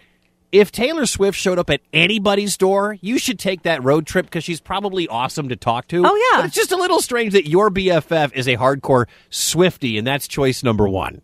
if 0.52 0.72
Taylor 0.72 1.06
Swift 1.06 1.38
showed 1.38 1.60
up 1.60 1.70
at 1.70 1.82
anybody's 1.92 2.56
door, 2.56 2.98
you 3.02 3.18
should 3.18 3.38
take 3.38 3.64
that 3.64 3.84
road 3.84 4.08
trip 4.08 4.26
because 4.26 4.44
she's 4.46 4.62
probably 4.62 5.08
awesome 5.08 5.50
to 5.50 5.56
talk 5.58 5.88
to. 5.90 6.04
Oh, 6.06 6.16
yeah. 6.32 6.42
But 6.42 6.46
it's 6.46 6.56
just 6.56 6.72
a 6.72 6.78
little 6.78 7.02
strange 7.02 7.34
that 7.34 7.48
your 7.50 7.70
BFF 7.70 8.34
is 8.34 8.48
a 8.48 8.56
hardcore 8.56 9.08
Swifty, 9.30 9.98
and 9.98 10.08
that's 10.08 10.28
choice 10.28 10.64
number 10.64 10.88
one. 10.88 11.22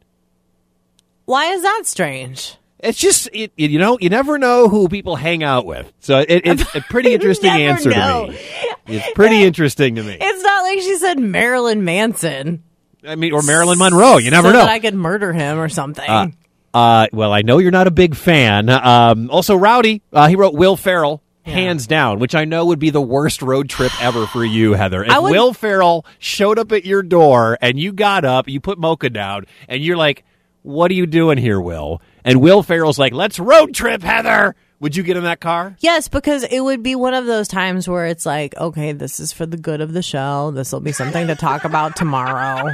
Why 1.26 1.46
is 1.46 1.62
that 1.62 1.84
strange? 1.86 2.58
It's 2.84 2.98
just, 2.98 3.30
it, 3.32 3.52
you 3.58 3.78
know, 3.80 3.98
you 4.00 4.10
never 4.10 4.38
know 4.38 4.68
who 4.68 4.90
people 4.90 5.16
hang 5.16 5.44
out 5.44 5.66
with. 5.66 5.92
So 6.00 6.20
it, 6.20 6.42
it's 6.46 6.76
a 6.76 6.82
pretty 6.90 7.14
interesting 7.14 7.52
answer 7.52 7.92
know. 7.92 8.28
to 8.28 8.32
me. 8.32 8.40
It's 8.88 9.12
pretty 9.14 9.44
interesting 9.44 9.96
to 9.96 10.04
me. 10.04 10.18
It's 10.20 10.44
not 10.44 10.64
like 10.64 10.80
she 10.80 10.98
said 10.98 11.20
Marilyn 11.20 11.86
Manson. 11.86 12.64
I 13.08 13.16
mean, 13.16 13.34
or 13.34 13.42
Marilyn 13.42 13.78
Monroe. 13.78 14.18
You 14.18 14.32
never 14.32 14.50
so 14.50 14.54
know. 14.54 14.66
I 14.66 14.80
could 14.80 14.96
murder 14.96 15.32
him 15.34 15.60
or 15.60 15.70
something. 15.70 16.08
Uh, 16.10 16.28
uh, 16.74 17.08
well, 17.12 17.34
I 17.34 17.42
know 17.42 17.58
you're 17.58 17.72
not 17.72 17.88
a 17.88 17.92
big 17.92 18.16
fan. 18.16 18.70
Um, 18.70 19.30
also, 19.30 19.56
Rowdy, 19.56 20.02
uh, 20.14 20.28
he 20.28 20.36
wrote 20.36 20.54
Will 20.54 20.78
Ferrell, 20.78 21.22
hands 21.44 21.88
down, 21.88 22.20
which 22.20 22.36
I 22.36 22.46
know 22.46 22.68
would 22.68 22.80
be 22.80 22.92
the 22.92 23.02
worst 23.02 23.42
road 23.42 23.70
trip 23.70 23.92
ever 24.02 24.28
for 24.28 24.46
you, 24.46 24.74
Heather. 24.74 25.04
If 25.04 25.22
would- 25.22 25.32
Will 25.32 25.54
Ferrell 25.54 26.06
showed 26.20 26.60
up 26.60 26.72
at 26.72 26.86
your 26.86 27.04
door 27.04 27.58
and 27.62 27.80
you 27.80 27.92
got 27.92 28.26
up, 28.26 28.48
you 28.48 28.60
put 28.60 28.78
Mocha 28.78 29.10
down, 29.10 29.46
and 29.68 29.84
you're 29.84 29.98
like, 29.98 30.24
"What 30.62 30.92
are 30.92 30.96
you 30.96 31.06
doing 31.06 31.38
here, 31.38 31.60
Will?" 31.60 32.02
And 32.24 32.42
Will 32.42 32.64
Ferrell's 32.64 33.00
like, 33.00 33.14
"Let's 33.14 33.40
road 33.40 33.74
trip, 33.74 34.04
Heather." 34.04 34.56
Would 34.82 34.96
you 34.96 35.04
get 35.04 35.16
in 35.16 35.24
that 35.26 35.40
car? 35.40 35.76
Yes, 35.80 36.08
because 36.08 36.44
it 36.44 36.60
would 36.60 36.82
be 36.82 36.96
one 36.96 37.14
of 37.14 37.28
those 37.28 37.48
times 37.48 37.88
where 37.88 38.08
it's 38.08 38.26
like, 38.26 38.58
okay, 38.58 38.94
this 38.94 39.20
is 39.20 39.32
for 39.32 39.46
the 39.46 39.56
good 39.56 39.80
of 39.80 39.94
the 39.94 40.02
show. 40.02 40.50
This 40.50 40.74
will 40.74 40.80
be 40.80 40.92
something 40.92 41.28
to 41.28 41.36
talk 41.36 41.66
about 41.66 41.96
tomorrow. 41.96 42.74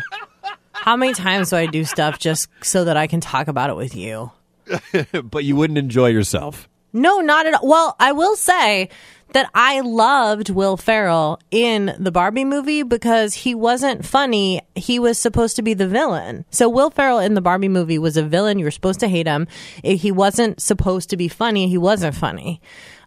How 0.71 0.95
many 0.95 1.13
times 1.13 1.49
do 1.49 1.57
I 1.57 1.65
do 1.65 1.83
stuff 1.83 2.17
just 2.17 2.47
so 2.61 2.85
that 2.85 2.95
I 2.95 3.07
can 3.07 3.19
talk 3.19 3.49
about 3.49 3.69
it 3.69 3.75
with 3.75 3.93
you? 3.93 4.31
but 5.23 5.43
you 5.43 5.57
wouldn't 5.57 5.77
enjoy 5.77 6.07
yourself. 6.07 6.69
No, 6.97 7.19
not 7.19 7.45
at 7.45 7.53
all. 7.55 7.67
Well, 7.67 7.95
I 7.99 8.11
will 8.11 8.35
say 8.35 8.89
that 9.33 9.49
I 9.53 9.81
loved 9.81 10.49
Will 10.49 10.77
Ferrell 10.77 11.39
in 11.51 11.93
the 11.99 12.11
Barbie 12.11 12.45
movie 12.45 12.83
because 12.83 13.33
he 13.33 13.53
wasn't 13.53 14.05
funny. 14.05 14.61
He 14.75 14.99
was 14.99 15.17
supposed 15.17 15.57
to 15.57 15.61
be 15.61 15.73
the 15.73 15.87
villain. 15.87 16.45
So 16.49 16.69
Will 16.69 16.89
Ferrell 16.89 17.19
in 17.19 17.33
the 17.33 17.41
Barbie 17.41 17.67
movie 17.67 17.99
was 17.99 18.15
a 18.17 18.23
villain. 18.23 18.57
You 18.57 18.65
were 18.65 18.71
supposed 18.71 19.01
to 19.01 19.07
hate 19.07 19.27
him. 19.27 19.47
He 19.83 20.11
wasn't 20.11 20.61
supposed 20.61 21.09
to 21.09 21.17
be 21.17 21.27
funny. 21.27 21.67
He 21.67 21.77
wasn't 21.77 22.15
funny. 22.15 22.61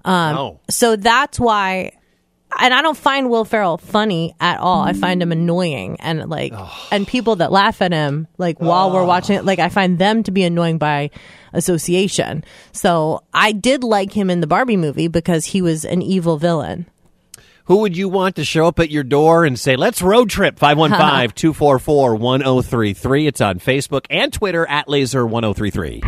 Um, 0.05 0.35
No. 0.35 0.61
So 0.68 0.96
that's 0.96 1.40
why. 1.40 1.92
And 2.58 2.74
I 2.74 2.82
don't 2.82 2.96
find 2.96 3.30
Will 3.30 3.44
Ferrell 3.44 3.78
funny 3.78 4.34
at 4.40 4.58
all. 4.58 4.82
I 4.82 4.92
find 4.92 5.22
him 5.22 5.32
annoying 5.32 5.96
and 6.00 6.28
like, 6.28 6.52
and 6.90 7.06
people 7.06 7.36
that 7.36 7.52
laugh 7.52 7.80
at 7.80 7.92
him, 7.92 8.26
like 8.38 8.60
while 8.60 8.90
we're 8.92 9.04
watching 9.04 9.36
it, 9.36 9.44
like 9.44 9.58
I 9.58 9.68
find 9.68 9.98
them 9.98 10.22
to 10.24 10.30
be 10.30 10.42
annoying 10.42 10.76
by 10.78 11.10
association. 11.52 12.44
So 12.72 13.22
I 13.32 13.52
did 13.52 13.84
like 13.84 14.12
him 14.12 14.30
in 14.30 14.40
the 14.40 14.46
Barbie 14.46 14.76
movie 14.76 15.08
because 15.08 15.46
he 15.46 15.62
was 15.62 15.84
an 15.84 16.02
evil 16.02 16.36
villain. 16.38 16.86
Who 17.66 17.78
would 17.78 17.96
you 17.96 18.08
want 18.08 18.34
to 18.36 18.44
show 18.44 18.66
up 18.66 18.80
at 18.80 18.90
your 18.90 19.04
door 19.04 19.44
and 19.44 19.56
say, 19.58 19.76
let's 19.76 20.02
road 20.02 20.28
trip? 20.28 20.58
515 20.58 21.30
244 21.36 22.16
1033. 22.16 23.26
It's 23.28 23.40
on 23.40 23.60
Facebook 23.60 24.06
and 24.10 24.32
Twitter 24.32 24.66
at 24.68 24.88
laser1033. 24.88 26.00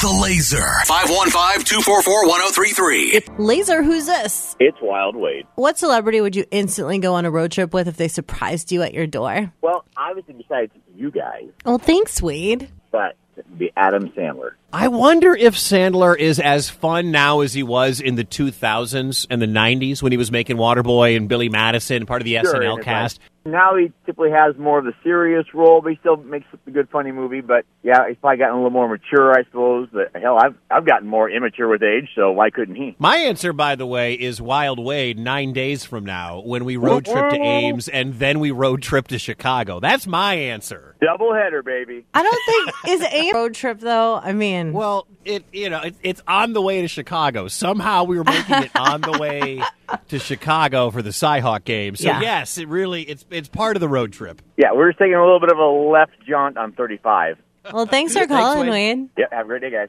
The 0.00 0.08
Laser. 0.22 0.62
515-244-1033. 0.86 3.36
Laser, 3.38 3.82
who's 3.82 4.06
this? 4.06 4.54
It's 4.60 4.78
Wild 4.80 5.16
Wade. 5.16 5.44
What 5.56 5.76
celebrity 5.76 6.20
would 6.20 6.36
you 6.36 6.44
instantly 6.52 6.98
go 6.98 7.14
on 7.14 7.24
a 7.24 7.32
road 7.32 7.50
trip 7.50 7.74
with 7.74 7.88
if 7.88 7.96
they 7.96 8.06
surprised 8.06 8.70
you 8.70 8.82
at 8.82 8.94
your 8.94 9.08
door? 9.08 9.52
Well, 9.60 9.84
obviously, 9.96 10.34
besides 10.34 10.70
you 10.96 11.10
guys, 11.10 11.48
Well, 11.64 11.78
thanks, 11.78 12.22
Wade. 12.22 12.68
but 12.92 13.16
the 13.58 13.72
Adam 13.76 14.10
Sandler. 14.10 14.52
I 14.70 14.88
wonder 14.88 15.34
if 15.34 15.54
Sandler 15.54 16.16
is 16.18 16.38
as 16.38 16.68
fun 16.68 17.10
now 17.10 17.40
as 17.40 17.54
he 17.54 17.62
was 17.62 18.00
in 18.00 18.16
the 18.16 18.24
2000s 18.24 19.26
and 19.30 19.40
the 19.40 19.46
90s 19.46 20.02
when 20.02 20.12
he 20.12 20.18
was 20.18 20.30
making 20.30 20.56
Waterboy 20.56 21.16
and 21.16 21.26
Billy 21.26 21.48
Madison, 21.48 22.04
part 22.04 22.20
of 22.20 22.26
the 22.26 22.34
Sure, 22.34 22.54
SNL 22.54 22.70
and 22.72 22.78
it's 22.80 22.84
cast. 22.84 23.18
like- 23.20 23.30
now 23.46 23.76
he 23.76 23.90
typically 24.04 24.30
has 24.30 24.58
more 24.58 24.78
of 24.78 24.84
the 24.84 24.92
serious 25.02 25.46
role, 25.54 25.80
but 25.80 25.92
he 25.92 25.96
still 26.00 26.18
makes 26.18 26.44
a 26.66 26.70
good, 26.70 26.86
funny 26.90 27.12
movie. 27.12 27.40
But 27.40 27.64
yeah, 27.82 28.06
he's 28.06 28.18
probably 28.18 28.36
gotten 28.36 28.52
a 28.56 28.56
little 28.58 28.68
more 28.70 28.86
mature, 28.88 29.32
I 29.32 29.44
suppose. 29.44 29.88
But 29.90 30.10
hell, 30.20 30.36
I've 30.38 30.54
I've 30.70 30.84
gotten 30.84 31.08
more 31.08 31.30
immature 31.30 31.66
with 31.66 31.82
age, 31.82 32.10
so 32.14 32.30
why 32.32 32.50
couldn't 32.50 32.74
he? 32.74 32.94
My 32.98 33.16
answer, 33.16 33.54
by 33.54 33.74
the 33.74 33.86
way, 33.86 34.12
is 34.12 34.42
Wild 34.42 34.78
Wade 34.84 35.18
nine 35.18 35.54
days 35.54 35.82
from 35.84 36.04
now 36.04 36.42
when 36.44 36.66
we 36.66 36.76
road 36.76 37.06
trip 37.06 37.30
to 37.30 37.36
Ames 37.40 37.88
and 37.88 38.18
then 38.18 38.38
we 38.38 38.50
road 38.50 38.82
trip 38.82 39.08
to 39.08 39.18
Chicago. 39.18 39.80
That's 39.80 40.06
my 40.06 40.34
answer. 40.34 40.96
Double 41.00 41.32
header, 41.32 41.62
baby. 41.62 42.04
I 42.12 42.22
don't 42.22 42.44
think 42.44 43.00
is 43.00 43.12
a 43.14 43.32
road 43.34 43.54
trip 43.54 43.80
though. 43.80 44.16
I 44.16 44.34
mean, 44.34 44.57
Well, 44.72 45.06
it 45.24 45.44
you 45.52 45.70
know 45.70 45.80
it, 45.82 45.94
it's 46.02 46.20
on 46.26 46.52
the 46.52 46.60
way 46.62 46.82
to 46.82 46.88
Chicago. 46.88 47.46
Somehow 47.48 48.04
we 48.04 48.18
were 48.18 48.24
making 48.24 48.62
it 48.64 48.70
on 48.76 49.00
the 49.00 49.18
way 49.18 49.62
to 50.08 50.18
Chicago 50.18 50.90
for 50.90 51.00
the 51.02 51.10
Cyhawk 51.10 51.64
game. 51.64 51.96
So 51.96 52.08
Yeah. 52.08 52.20
yes, 52.20 52.58
it 52.58 52.68
really 52.68 53.02
it's 53.02 53.24
it's 53.30 53.48
part 53.48 53.76
of 53.76 53.80
the 53.80 53.88
road 53.88 54.12
trip. 54.12 54.42
Yeah, 54.56 54.72
we're 54.74 54.90
just 54.90 54.98
taking 54.98 55.14
a 55.14 55.22
little 55.24 55.40
bit 55.40 55.50
of 55.52 55.58
a 55.58 55.66
left 55.66 56.12
jaunt 56.28 56.56
on 56.58 56.72
35. 56.72 57.38
well, 57.72 57.86
thanks 57.86 58.12
for 58.12 58.18
Thanks, 58.20 58.32
calling, 58.32 58.68
Wade. 58.70 58.98
Wade. 58.98 59.08
Yep, 59.18 59.32
have 59.32 59.44
a 59.46 59.48
great 59.48 59.62
day, 59.62 59.70
guys. 59.70 59.88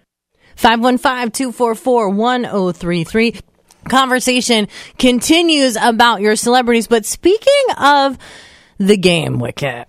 515-244-1033. 0.57 3.41
Conversation 3.87 4.67
continues 4.97 5.77
about 5.81 6.19
your 6.21 6.35
celebrities, 6.35 6.87
but 6.87 7.05
speaking 7.05 7.63
of 7.77 8.17
the 8.77 8.97
game, 8.97 9.39
Wicket. 9.39 9.87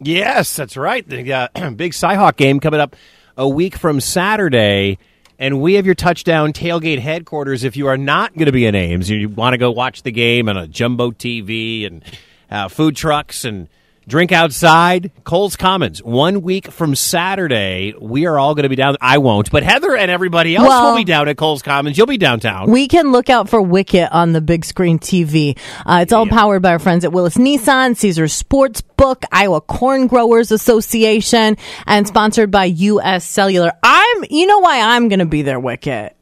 Yes, 0.00 0.56
that's 0.56 0.76
right. 0.76 1.08
The 1.08 1.32
uh, 1.32 1.70
big 1.76 1.92
Cyhawk 1.92 2.36
game 2.36 2.58
coming 2.60 2.80
up 2.80 2.96
a 3.40 3.48
week 3.48 3.74
from 3.74 4.00
Saturday. 4.00 4.98
And 5.38 5.62
we 5.62 5.74
have 5.74 5.86
your 5.86 5.94
touchdown 5.94 6.52
tailgate 6.52 6.98
headquarters. 6.98 7.64
If 7.64 7.74
you 7.74 7.86
are 7.86 7.96
not 7.96 8.34
going 8.34 8.44
to 8.44 8.52
be 8.52 8.66
in 8.66 8.74
Ames, 8.74 9.08
you 9.08 9.30
want 9.30 9.54
to 9.54 9.58
go 9.58 9.70
watch 9.70 10.02
the 10.02 10.12
game 10.12 10.46
on 10.50 10.58
a 10.58 10.66
jumbo 10.66 11.10
TV 11.10 11.86
and 11.86 12.04
uh, 12.50 12.68
food 12.68 12.94
trucks 12.94 13.46
and 13.46 13.66
Drink 14.08 14.32
outside, 14.32 15.12
Cowles 15.24 15.54
Commons. 15.56 16.02
One 16.02 16.42
week 16.42 16.72
from 16.72 16.96
Saturday, 16.96 17.94
we 18.00 18.26
are 18.26 18.38
all 18.38 18.54
going 18.54 18.64
to 18.64 18.68
be 18.68 18.74
down. 18.74 18.96
I 19.00 19.18
won't, 19.18 19.50
but 19.52 19.62
Heather 19.62 19.94
and 19.96 20.10
everybody 20.10 20.56
else 20.56 20.66
Well- 20.68 20.90
will 20.90 20.96
be 20.96 21.04
down 21.04 21.28
at 21.28 21.36
Cowles 21.36 21.62
Commons. 21.62 21.96
You'll 21.96 22.06
be 22.08 22.16
downtown. 22.18 22.70
We 22.70 22.88
can 22.88 23.12
look 23.12 23.30
out 23.30 23.48
for 23.48 23.62
Wicket 23.62 24.10
on 24.10 24.32
the 24.32 24.40
big 24.40 24.64
screen 24.64 24.98
TV. 24.98 25.56
Uh, 25.86 26.00
it's 26.02 26.12
all 26.12 26.26
powered 26.26 26.62
by 26.62 26.70
our 26.72 26.78
friends 26.80 27.04
at 27.04 27.12
Willis 27.12 27.36
Nissan, 27.36 27.96
Caesar 27.96 28.26
Sports 28.26 28.80
Book, 28.80 29.22
Iowa 29.30 29.60
Corn 29.60 30.08
Growers 30.08 30.50
Association, 30.50 31.56
and 31.86 32.08
sponsored 32.08 32.50
by 32.50 32.64
U.S. 32.64 33.24
Cellular. 33.26 33.72
I'm, 33.82 34.24
you 34.28 34.46
know 34.46 34.58
why 34.58 34.80
I'm 34.80 35.08
going 35.08 35.20
to 35.20 35.26
be 35.26 35.42
there, 35.42 35.60
Wicket? 35.60 36.16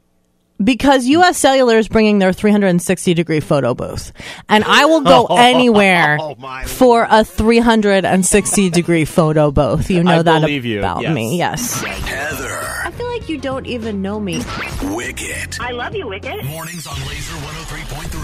Because 0.63 1.05
U.S. 1.07 1.37
Cellular 1.37 1.77
is 1.77 1.87
bringing 1.87 2.19
their 2.19 2.33
360 2.33 3.13
degree 3.13 3.39
photo 3.39 3.73
booth, 3.73 4.11
and 4.49 4.63
I 4.65 4.85
will 4.85 5.01
go 5.01 5.25
oh, 5.29 5.37
anywhere 5.37 6.17
Oh, 6.19 6.35
for 6.65 7.07
a 7.09 7.23
360 7.23 8.69
degree 8.69 9.05
photo 9.05 9.51
booth. 9.51 9.89
You 9.89 10.03
know 10.03 10.19
I 10.19 10.21
that 10.23 10.41
believe 10.41 10.65
you. 10.65 10.79
about 10.79 11.01
Yes. 11.01 11.13
me, 11.15 11.37
yes. 11.37 11.81
Heather. 11.81 12.59
I 12.83 12.91
feel 12.91 13.07
like 13.07 13.29
you 13.29 13.37
don't 13.37 13.65
even 13.67 14.01
know 14.01 14.19
me. 14.19 14.41
Wicket. 14.83 15.59
I 15.61 15.71
love 15.71 15.95
you, 15.95 16.07
Wicket. 16.07 16.43
Mornings 16.43 16.85
on 16.87 16.95
Laser 17.07 17.35
103.3. 17.35 18.18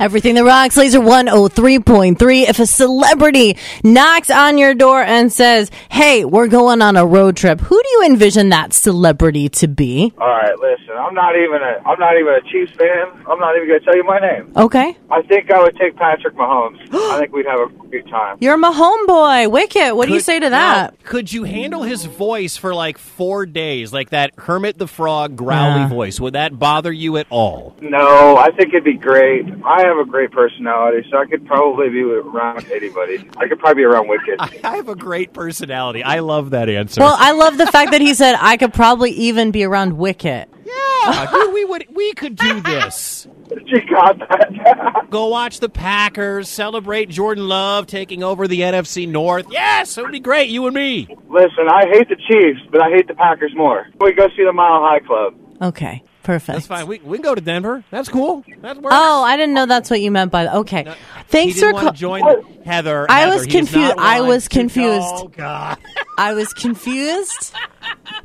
Everything 0.00 0.34
that 0.34 0.44
rocks, 0.44 0.76
Laser 0.76 1.00
103.3. 1.00 2.42
If 2.48 2.58
a 2.58 2.66
celebrity 2.66 3.56
knocks 3.82 4.30
on 4.30 4.58
your 4.58 4.74
door 4.74 5.00
and 5.02 5.32
says, 5.32 5.70
Hey, 5.90 6.24
we're 6.24 6.48
going 6.48 6.82
on 6.82 6.96
a 6.96 7.06
road 7.06 7.36
trip, 7.36 7.60
who 7.60 7.80
do 7.82 7.88
you 7.90 8.02
envision 8.06 8.48
that 8.48 8.72
celebrity 8.72 9.48
to 9.50 9.68
be? 9.68 10.12
All 10.18 10.26
right, 10.26 10.58
listen. 10.58 10.94
I'm 10.96 11.14
not 11.14 11.36
even 11.36 11.60
a 11.62 11.88
I'm 11.88 11.98
not 11.98 12.16
even 12.18 12.34
a 12.34 12.40
Chiefs 12.50 12.72
fan. 12.76 13.06
I'm 13.30 13.38
not 13.38 13.56
even 13.56 13.68
going 13.68 13.80
to 13.80 13.84
tell 13.84 13.96
you 13.96 14.04
my 14.04 14.18
name. 14.18 14.52
Okay. 14.56 14.96
I 15.10 15.22
think 15.22 15.50
I 15.52 15.60
would 15.62 15.76
take 15.76 15.96
Patrick 15.96 16.34
Mahomes. 16.34 16.78
I 16.94 17.20
think 17.20 17.32
we'd 17.32 17.46
have 17.46 17.60
a 17.60 17.68
good 17.88 18.08
time. 18.08 18.38
You're 18.40 18.56
my 18.56 18.72
homeboy. 18.72 19.50
Wicket, 19.50 19.96
what 19.96 20.06
do 20.06 20.12
you 20.12 20.18
Could- 20.18 20.24
say 20.24 20.40
to 20.40 20.50
now, 20.50 20.74
that? 20.74 21.04
could 21.04 21.32
you 21.32 21.44
handle 21.44 21.82
his 21.82 22.04
voice 22.04 22.56
for 22.56 22.74
like 22.74 22.98
four 22.98 23.46
days, 23.46 23.92
like 23.92 24.10
that 24.10 24.36
Kermit 24.36 24.78
the 24.78 24.86
Frog 24.88 25.36
growly 25.36 25.80
Yeah. 25.82 25.88
voice? 25.88 26.20
Would 26.20 26.34
that 26.34 26.58
bother 26.58 26.92
you 26.92 27.16
at 27.16 27.26
all? 27.30 27.76
No, 27.80 28.36
I 28.36 28.50
think 28.50 28.70
it'd 28.70 28.84
be 28.84 28.94
great. 28.94 29.46
I 29.64 29.83
have 29.84 29.98
a 29.98 30.04
great 30.04 30.30
personality, 30.30 31.06
so 31.10 31.18
I 31.18 31.26
could 31.26 31.46
probably 31.46 31.88
be 31.90 32.02
around 32.02 32.66
anybody. 32.70 33.28
I 33.36 33.48
could 33.48 33.58
probably 33.58 33.82
be 33.82 33.84
around 33.84 34.08
Wicket. 34.08 34.36
I, 34.38 34.60
I 34.64 34.76
have 34.76 34.88
a 34.88 34.96
great 34.96 35.32
personality. 35.32 36.02
I 36.02 36.20
love 36.20 36.50
that 36.50 36.68
answer. 36.68 37.00
Well, 37.00 37.16
I 37.18 37.32
love 37.32 37.56
the 37.58 37.66
fact 37.66 37.92
that 37.92 38.00
he 38.00 38.14
said 38.14 38.36
I 38.40 38.56
could 38.56 38.72
probably 38.74 39.10
even 39.12 39.50
be 39.50 39.64
around 39.64 39.96
Wicket. 39.96 40.48
yeah, 40.64 41.30
dude, 41.30 41.52
we 41.54 41.64
would, 41.64 41.86
we 41.90 42.12
could 42.14 42.36
do 42.36 42.60
this. 42.60 43.26
You 43.66 43.78
got 43.88 44.18
that? 44.18 45.06
Go 45.10 45.26
watch 45.28 45.60
the 45.60 45.68
Packers 45.68 46.48
celebrate 46.48 47.08
Jordan 47.10 47.46
Love 47.46 47.86
taking 47.86 48.22
over 48.24 48.48
the 48.48 48.62
NFC 48.62 49.06
North. 49.06 49.46
Yes, 49.50 49.96
it 49.98 50.02
would 50.02 50.12
be 50.12 50.18
great. 50.18 50.48
You 50.48 50.66
and 50.66 50.74
me. 50.74 51.06
listen, 51.28 51.68
I 51.68 51.84
hate 51.86 52.08
the 52.08 52.16
Chiefs, 52.16 52.60
but 52.72 52.82
I 52.82 52.88
hate 52.90 53.06
the 53.06 53.14
Packers 53.14 53.52
more. 53.54 53.86
We 54.00 54.12
go 54.12 54.28
see 54.36 54.44
the 54.44 54.52
Mile 54.52 54.80
High 54.80 55.00
Club. 55.00 55.34
Okay, 55.62 56.02
perfect. 56.24 56.54
That's 56.56 56.66
fine. 56.66 56.86
We 56.86 56.98
we 56.98 57.18
can 57.18 57.22
go 57.22 57.34
to 57.34 57.40
Denver. 57.40 57.84
That's 57.90 58.08
cool. 58.08 58.44
That 58.62 58.82
works. 58.82 58.96
Oh, 58.98 59.22
I 59.22 59.36
didn't 59.36 59.54
know 59.54 59.66
that's 59.66 59.88
what 59.90 60.00
you 60.00 60.10
meant 60.10 60.32
by 60.32 60.44
that. 60.44 60.54
Okay. 60.56 60.92
Thanks 61.28 61.54
for 61.54 61.66
didn't 61.72 61.84
want 61.84 61.96
join 61.96 62.62
Heather. 62.64 63.06
I 63.08 63.28
was 63.28 63.44
he 63.44 63.50
confused. 63.52 63.94
I 63.98 64.20
want 64.20 64.28
was 64.28 64.44
to- 64.44 64.48
confused. 64.50 65.06
Oh 65.08 65.28
God. 65.28 65.78
I 66.18 66.34
was 66.34 66.52
confused. 66.52 67.52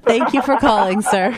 Thank 0.04 0.34
you 0.34 0.42
for 0.42 0.58
calling, 0.58 1.02
sir. 1.02 1.38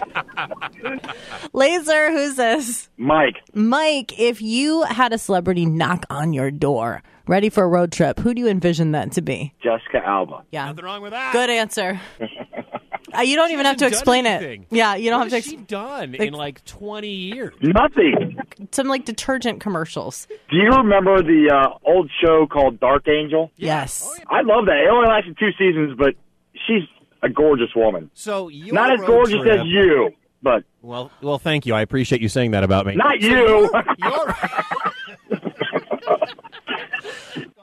Laser, 1.54 2.12
who's 2.12 2.36
this? 2.36 2.90
Mike, 2.98 3.38
Mike, 3.54 4.18
if 4.20 4.42
you 4.42 4.84
had 4.84 5.14
a 5.14 5.18
celebrity 5.18 5.66
knock 5.66 6.06
on 6.10 6.34
your 6.34 6.52
door, 6.52 7.02
ready 7.28 7.50
for 7.50 7.64
a 7.64 7.68
road 7.68 7.92
trip, 7.92 8.20
who 8.20 8.34
do 8.34 8.42
you 8.42 8.48
envision 8.48 8.92
that 8.92 9.12
to 9.14 9.22
be? 9.22 9.54
Jessica 9.64 10.06
Alba. 10.06 10.44
Yeah. 10.52 10.68
Nothing 10.68 10.86
wrong 10.86 11.02
with 11.02 11.12
that. 11.12 11.34
Good 11.34 11.50
answer. 11.50 12.00
Uh, 13.18 13.22
you 13.22 13.36
don't 13.36 13.52
even 13.52 13.66
have 13.66 13.78
to 13.78 13.88
explain 13.88 14.24
done 14.26 14.44
it. 14.44 14.62
Yeah, 14.72 14.96
you 14.96 15.10
don't 15.10 15.20
What 15.22 15.32
have 15.32 15.34
has 15.34 15.44
to. 15.46 15.50
she 15.50 15.58
Ex- 15.58 15.68
done 15.68 16.12
Like- 16.14 16.22
in 16.22 16.34
like 16.34 16.64
twenty 16.66 17.10
years? 17.14 17.54
Nothing. 17.62 18.38
some 18.72 18.88
like 18.88 19.06
detergent 19.06 19.60
commercials. 19.62 20.28
Do 20.50 20.58
you 20.58 20.70
remember 20.70 21.22
the 21.22 21.52
uh, 21.54 21.78
old 21.90 22.10
show 22.24 22.48
called 22.48 22.80
Dark 22.80 23.08
Angel? 23.08 23.52
Yes. 23.58 24.08
I 24.30 24.42
love 24.42 24.66
that. 24.66 24.78
It 24.78 24.90
only 24.90 25.08
lasted 25.08 25.38
two 25.38 25.52
seasons, 25.58 25.96
but 25.98 26.16
she's 26.68 26.84
a 27.24 27.30
gorgeous 27.30 27.70
woman. 27.76 28.10
So 28.14 28.48
you 28.48 28.74
Not 28.74 28.94
as 28.94 29.02
gorgeous 29.06 29.46
as 29.48 29.66
you, 29.66 30.12
but 30.42 30.64
Well, 30.82 31.12
well, 31.22 31.38
thank 31.40 31.66
you. 31.66 31.74
I 31.74 31.82
appreciate 31.82 32.22
you 32.22 32.30
saying 32.30 32.52
that 32.52 32.64
about 32.64 32.86
me. 32.86 32.96
not 32.96 33.22
So 33.22 33.28
you. 33.28 33.70
You're, 34.00 34.36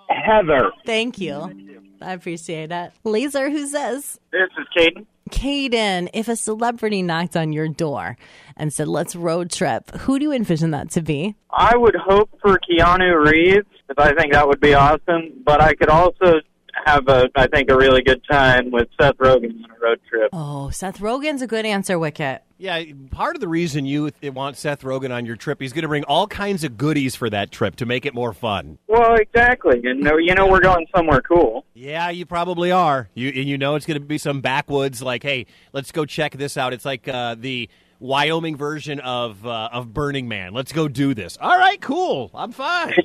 Heather. 0.09 0.71
Thank 0.85 1.19
you. 1.19 1.77
I 2.01 2.13
appreciate 2.13 2.71
it. 2.71 2.93
Laser, 3.05 3.51
who 3.51 3.67
says? 3.67 4.19
This 4.31 4.49
is 4.59 4.67
Caden. 4.77 5.07
Caden, 5.29 6.09
if 6.12 6.29
a 6.29 6.37
celebrity 6.37 7.03
knocked 7.03 7.37
on 7.37 7.53
your 7.53 7.69
door 7.69 8.17
and 8.57 8.73
said, 8.73 8.88
let's 8.88 9.14
road 9.14 9.51
trip, 9.51 9.91
who 9.97 10.19
do 10.19 10.25
you 10.25 10.33
envision 10.33 10.71
that 10.73 10.91
to 10.91 11.03
be? 11.03 11.37
I 11.51 11.77
would 11.77 11.97
hope 11.97 12.31
for 12.43 12.59
Keanu 12.59 13.25
Reeves 13.25 13.67
because 13.87 14.05
I 14.05 14.14
think 14.14 14.33
that 14.33 14.47
would 14.47 14.61
be 14.61 14.75
awesome. 14.75 15.43
But 15.45 15.61
I 15.61 15.75
could 15.75 15.88
also 15.88 16.41
have 16.85 17.09
a, 17.09 17.29
I 17.35 17.47
think, 17.49 17.71
a 17.71 17.77
really 17.77 18.03
good 18.03 18.23
time 18.31 18.71
with 18.71 18.88
Seth 19.01 19.17
Rogen 19.19 19.64
on 19.64 19.71
a 19.71 19.81
road 19.81 20.01
trip. 20.09 20.31
Oh, 20.33 20.71
Seth 20.71 20.99
Rogen's 20.99 21.43
a 21.43 21.47
good 21.47 21.67
answer, 21.67 21.99
Wicket. 21.99 22.43
Yeah, 22.59 22.83
part 23.11 23.37
of 23.37 23.40
the 23.40 23.49
reason 23.49 23.87
you 23.87 24.11
want 24.23 24.57
Seth 24.57 24.83
Rogen 24.83 25.14
on 25.14 25.25
your 25.25 25.37
trip, 25.37 25.61
he's 25.61 25.73
going 25.73 25.83
to 25.83 25.88
bring 25.88 26.05
all 26.05 26.27
kinds 26.27 26.64
of 26.64 26.77
goodies 26.77 27.14
for 27.14 27.31
that 27.31 27.53
trip 27.53 27.77
to 27.77 27.87
make 27.87 28.05
it 28.05 28.14
more 28.14 28.33
fun. 28.33 28.79
Well, 28.88 29.14
exactly. 29.14 29.81
And 29.85 30.05
you 30.05 30.35
know, 30.35 30.49
we're 30.49 30.61
going 30.61 30.87
somewhere 30.94 31.21
cool. 31.21 31.64
Yeah, 31.75 32.11
you 32.11 32.27
probably 32.27 32.73
are. 32.73 33.09
You 33.14 33.29
and 33.29 33.49
you 33.49 33.57
know 33.59 33.77
it's 33.77 33.87
going 33.87 34.01
to 34.01 34.05
be 34.05 34.18
some 34.18 34.40
backwoods. 34.40 35.01
Like, 35.01 35.23
hey, 35.23 35.47
let's 35.73 35.92
go 35.92 36.05
check 36.05 36.37
this 36.37 36.57
out. 36.57 36.73
It's 36.73 36.85
like 36.85 37.07
uh, 37.07 37.37
the 37.38 37.68
Wyoming 38.01 38.57
version 38.57 38.99
of 39.01 39.47
uh, 39.47 39.68
of 39.73 39.94
Burning 39.94 40.27
Man. 40.27 40.53
Let's 40.53 40.73
go 40.73 40.88
do 40.88 41.14
this. 41.14 41.38
All 41.40 41.57
right, 41.57 41.81
cool. 41.81 42.31
I'm 42.35 42.53
fine. 42.53 42.94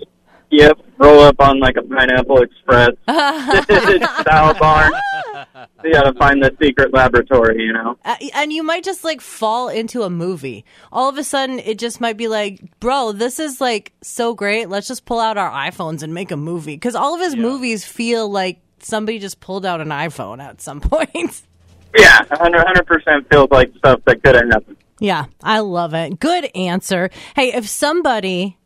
Yep, 0.55 0.77
roll 0.99 1.21
up 1.21 1.37
on 1.39 1.59
like 1.59 1.77
a 1.77 1.81
Pineapple 1.81 2.43
Express 2.43 2.89
style 4.21 4.53
barn. 4.59 4.93
You 5.83 5.91
got 5.93 6.03
to 6.03 6.13
find 6.17 6.41
the 6.41 6.55
secret 6.61 6.93
laboratory, 6.93 7.63
you 7.63 7.73
know. 7.73 7.97
Uh, 8.05 8.15
and 8.33 8.53
you 8.53 8.63
might 8.63 8.83
just 8.83 9.03
like 9.03 9.21
fall 9.21 9.67
into 9.69 10.03
a 10.03 10.09
movie. 10.09 10.63
All 10.91 11.09
of 11.09 11.17
a 11.17 11.23
sudden, 11.23 11.59
it 11.59 11.77
just 11.79 11.99
might 11.99 12.17
be 12.17 12.27
like, 12.27 12.79
bro, 12.79 13.11
this 13.11 13.39
is 13.39 13.59
like 13.59 13.91
so 14.01 14.33
great. 14.33 14.69
Let's 14.69 14.87
just 14.87 15.05
pull 15.05 15.19
out 15.19 15.37
our 15.37 15.51
iPhones 15.51 16.01
and 16.03 16.13
make 16.13 16.31
a 16.31 16.37
movie. 16.37 16.75
Because 16.75 16.95
all 16.95 17.15
of 17.15 17.21
his 17.21 17.35
movies 17.35 17.85
feel 17.85 18.29
like 18.29 18.59
somebody 18.79 19.19
just 19.19 19.39
pulled 19.39 19.65
out 19.65 19.81
an 19.81 19.89
iPhone 19.89 20.41
at 20.41 20.61
some 20.61 20.79
point. 20.81 21.41
Yeah, 21.95 22.21
100 22.29 22.85
percent 22.87 23.29
feels 23.29 23.49
like 23.51 23.71
stuff 23.77 24.01
that 24.05 24.23
could 24.23 24.35
have 24.35 24.49
happened. 24.49 24.77
yeah, 24.99 25.25
I 25.43 25.59
love 25.59 25.93
it. 25.93 26.19
Good 26.19 26.49
answer. 26.55 27.09
Hey, 27.35 27.53
if 27.53 27.67
somebody 27.67 28.57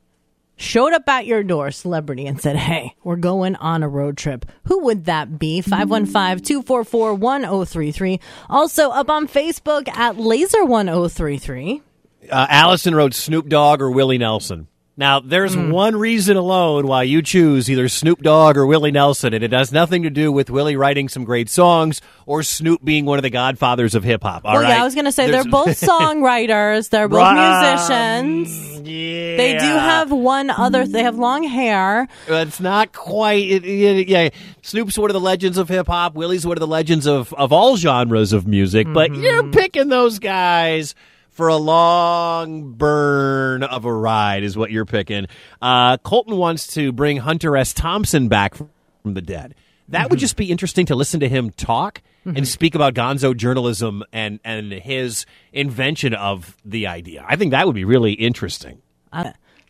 showed 0.58 0.92
up 0.94 1.08
at 1.08 1.26
your 1.26 1.44
door, 1.44 1.72
celebrity, 1.72 2.26
and 2.28 2.42
said, 2.42 2.58
Hey, 2.58 2.96
we're 3.04 3.16
going 3.16 3.56
on 3.56 3.84
a 3.84 3.88
road 3.88 4.18
trip, 4.18 4.46
who 4.66 4.84
would 4.86 5.06
that 5.06 5.40
be? 5.40 5.62
515 5.62 6.44
244 6.44 7.14
1033. 7.14 8.20
Also 8.50 8.90
up 8.90 9.10
on 9.10 9.28
Facebook 9.28 9.88
at 9.90 10.16
Laser1033. 10.18 11.82
Uh, 12.30 12.48
Allison 12.50 12.94
wrote 12.94 13.14
Snoop 13.14 13.48
Dogg 13.48 13.82
or 13.82 13.90
Willie 13.90 14.18
Nelson. 14.18 14.68
Now, 15.00 15.20
there's 15.20 15.54
Hmm. 15.54 15.70
one 15.70 15.96
reason 15.96 16.38
alone 16.38 16.88
why 16.88 17.04
you 17.04 17.22
choose 17.22 17.70
either 17.70 17.88
Snoop 17.88 18.24
Dogg 18.24 18.58
or 18.58 18.66
Willie 18.66 18.90
Nelson, 18.92 19.32
and 19.32 19.44
it 19.44 19.52
has 19.54 19.72
nothing 19.72 20.02
to 20.02 20.10
do 20.10 20.32
with 20.32 20.50
Willie 20.50 20.76
writing 20.76 21.08
some 21.08 21.24
great 21.24 21.50
songs 21.52 22.02
or 22.26 22.42
Snoop 22.42 22.84
being 22.84 23.06
one 23.06 23.20
of 23.20 23.24
the 23.24 23.30
godfathers 23.30 23.94
of 23.94 24.04
hip 24.04 24.24
hop. 24.24 24.42
All 24.44 24.54
well, 24.54 24.64
right? 24.64 24.70
yeah, 24.70 24.82
I 24.82 24.84
was 24.84 24.96
going 24.96 25.06
to 25.06 25.12
say 25.12 25.28
There's- 25.30 25.44
they're 25.44 25.52
both 25.52 25.68
songwriters. 25.80 26.90
They're 26.90 27.08
both 27.08 27.32
musicians. 27.32 28.50
Yeah. 28.88 29.38
They 29.38 29.58
do 29.60 29.66
have 29.66 30.12
one 30.12 30.50
other. 30.50 30.86
They 30.88 31.04
have 31.04 31.18
long 31.18 31.44
hair. 31.44 32.08
It's 32.28 32.60
not 32.60 32.92
quite. 32.94 33.48
It, 33.48 33.66
it- 33.66 34.08
yeah, 34.08 34.30
Snoop's 34.64 34.98
one 34.98 35.10
of 35.10 35.14
the 35.14 35.20
legends 35.20 35.58
of 35.58 35.70
hip 35.70 35.88
hop. 35.88 36.16
Willie's 36.16 36.46
one 36.46 36.58
of 36.58 36.62
the 36.62 36.68
legends 36.68 37.06
of, 37.06 37.34
of 37.36 37.54
all 37.54 37.78
genres 37.78 38.34
of 38.34 38.48
music. 38.48 38.88
But 38.92 39.12
Mm-hmm. 39.12 39.24
you're 39.24 39.44
picking 39.52 39.90
those 39.90 40.20
guys 40.20 40.96
for 41.38 41.48
a 41.50 41.56
long 41.56 42.74
burn 42.74 43.62
of 43.64 43.86
a 43.86 43.94
ride, 43.94 44.44
is 44.44 44.58
what 44.58 44.72
you're 44.72 44.86
picking. 44.86 45.28
Uh, 45.62 45.96
Colton 45.98 46.36
wants 46.38 46.74
to 46.74 46.92
bring 46.92 47.18
Hunter 47.18 47.56
S. 47.56 47.74
Thompson 47.74 48.28
back 48.28 48.56
from 48.56 48.70
the 49.04 49.22
dead. 49.22 49.54
That 49.90 50.00
Mm-hmm. 50.02 50.10
would 50.10 50.20
just 50.20 50.36
be 50.36 50.52
interesting 50.52 50.88
to 50.88 50.96
listen 50.96 51.20
to 51.22 51.30
him 51.30 51.52
talk 51.52 52.02
and 52.26 52.46
speak 52.48 52.74
about 52.76 52.94
Gonzo 52.96 53.34
journalism 53.38 54.04
and 54.12 54.40
and 54.44 54.72
his 54.74 55.26
invention 55.54 56.14
of 56.14 56.58
the 56.66 56.88
idea. 56.88 57.24
I 57.26 57.38
think 57.38 57.52
that 57.52 57.66
would 57.68 57.76
be 57.76 57.86
really 57.86 58.12
interesting. 58.14 58.82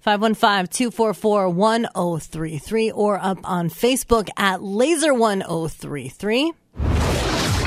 515-244-1033 0.06 2.92
or 2.96 3.20
up 3.22 3.38
on 3.44 3.70
Facebook 3.70 4.30
at 4.38 4.62
Laser1033. 4.62 6.52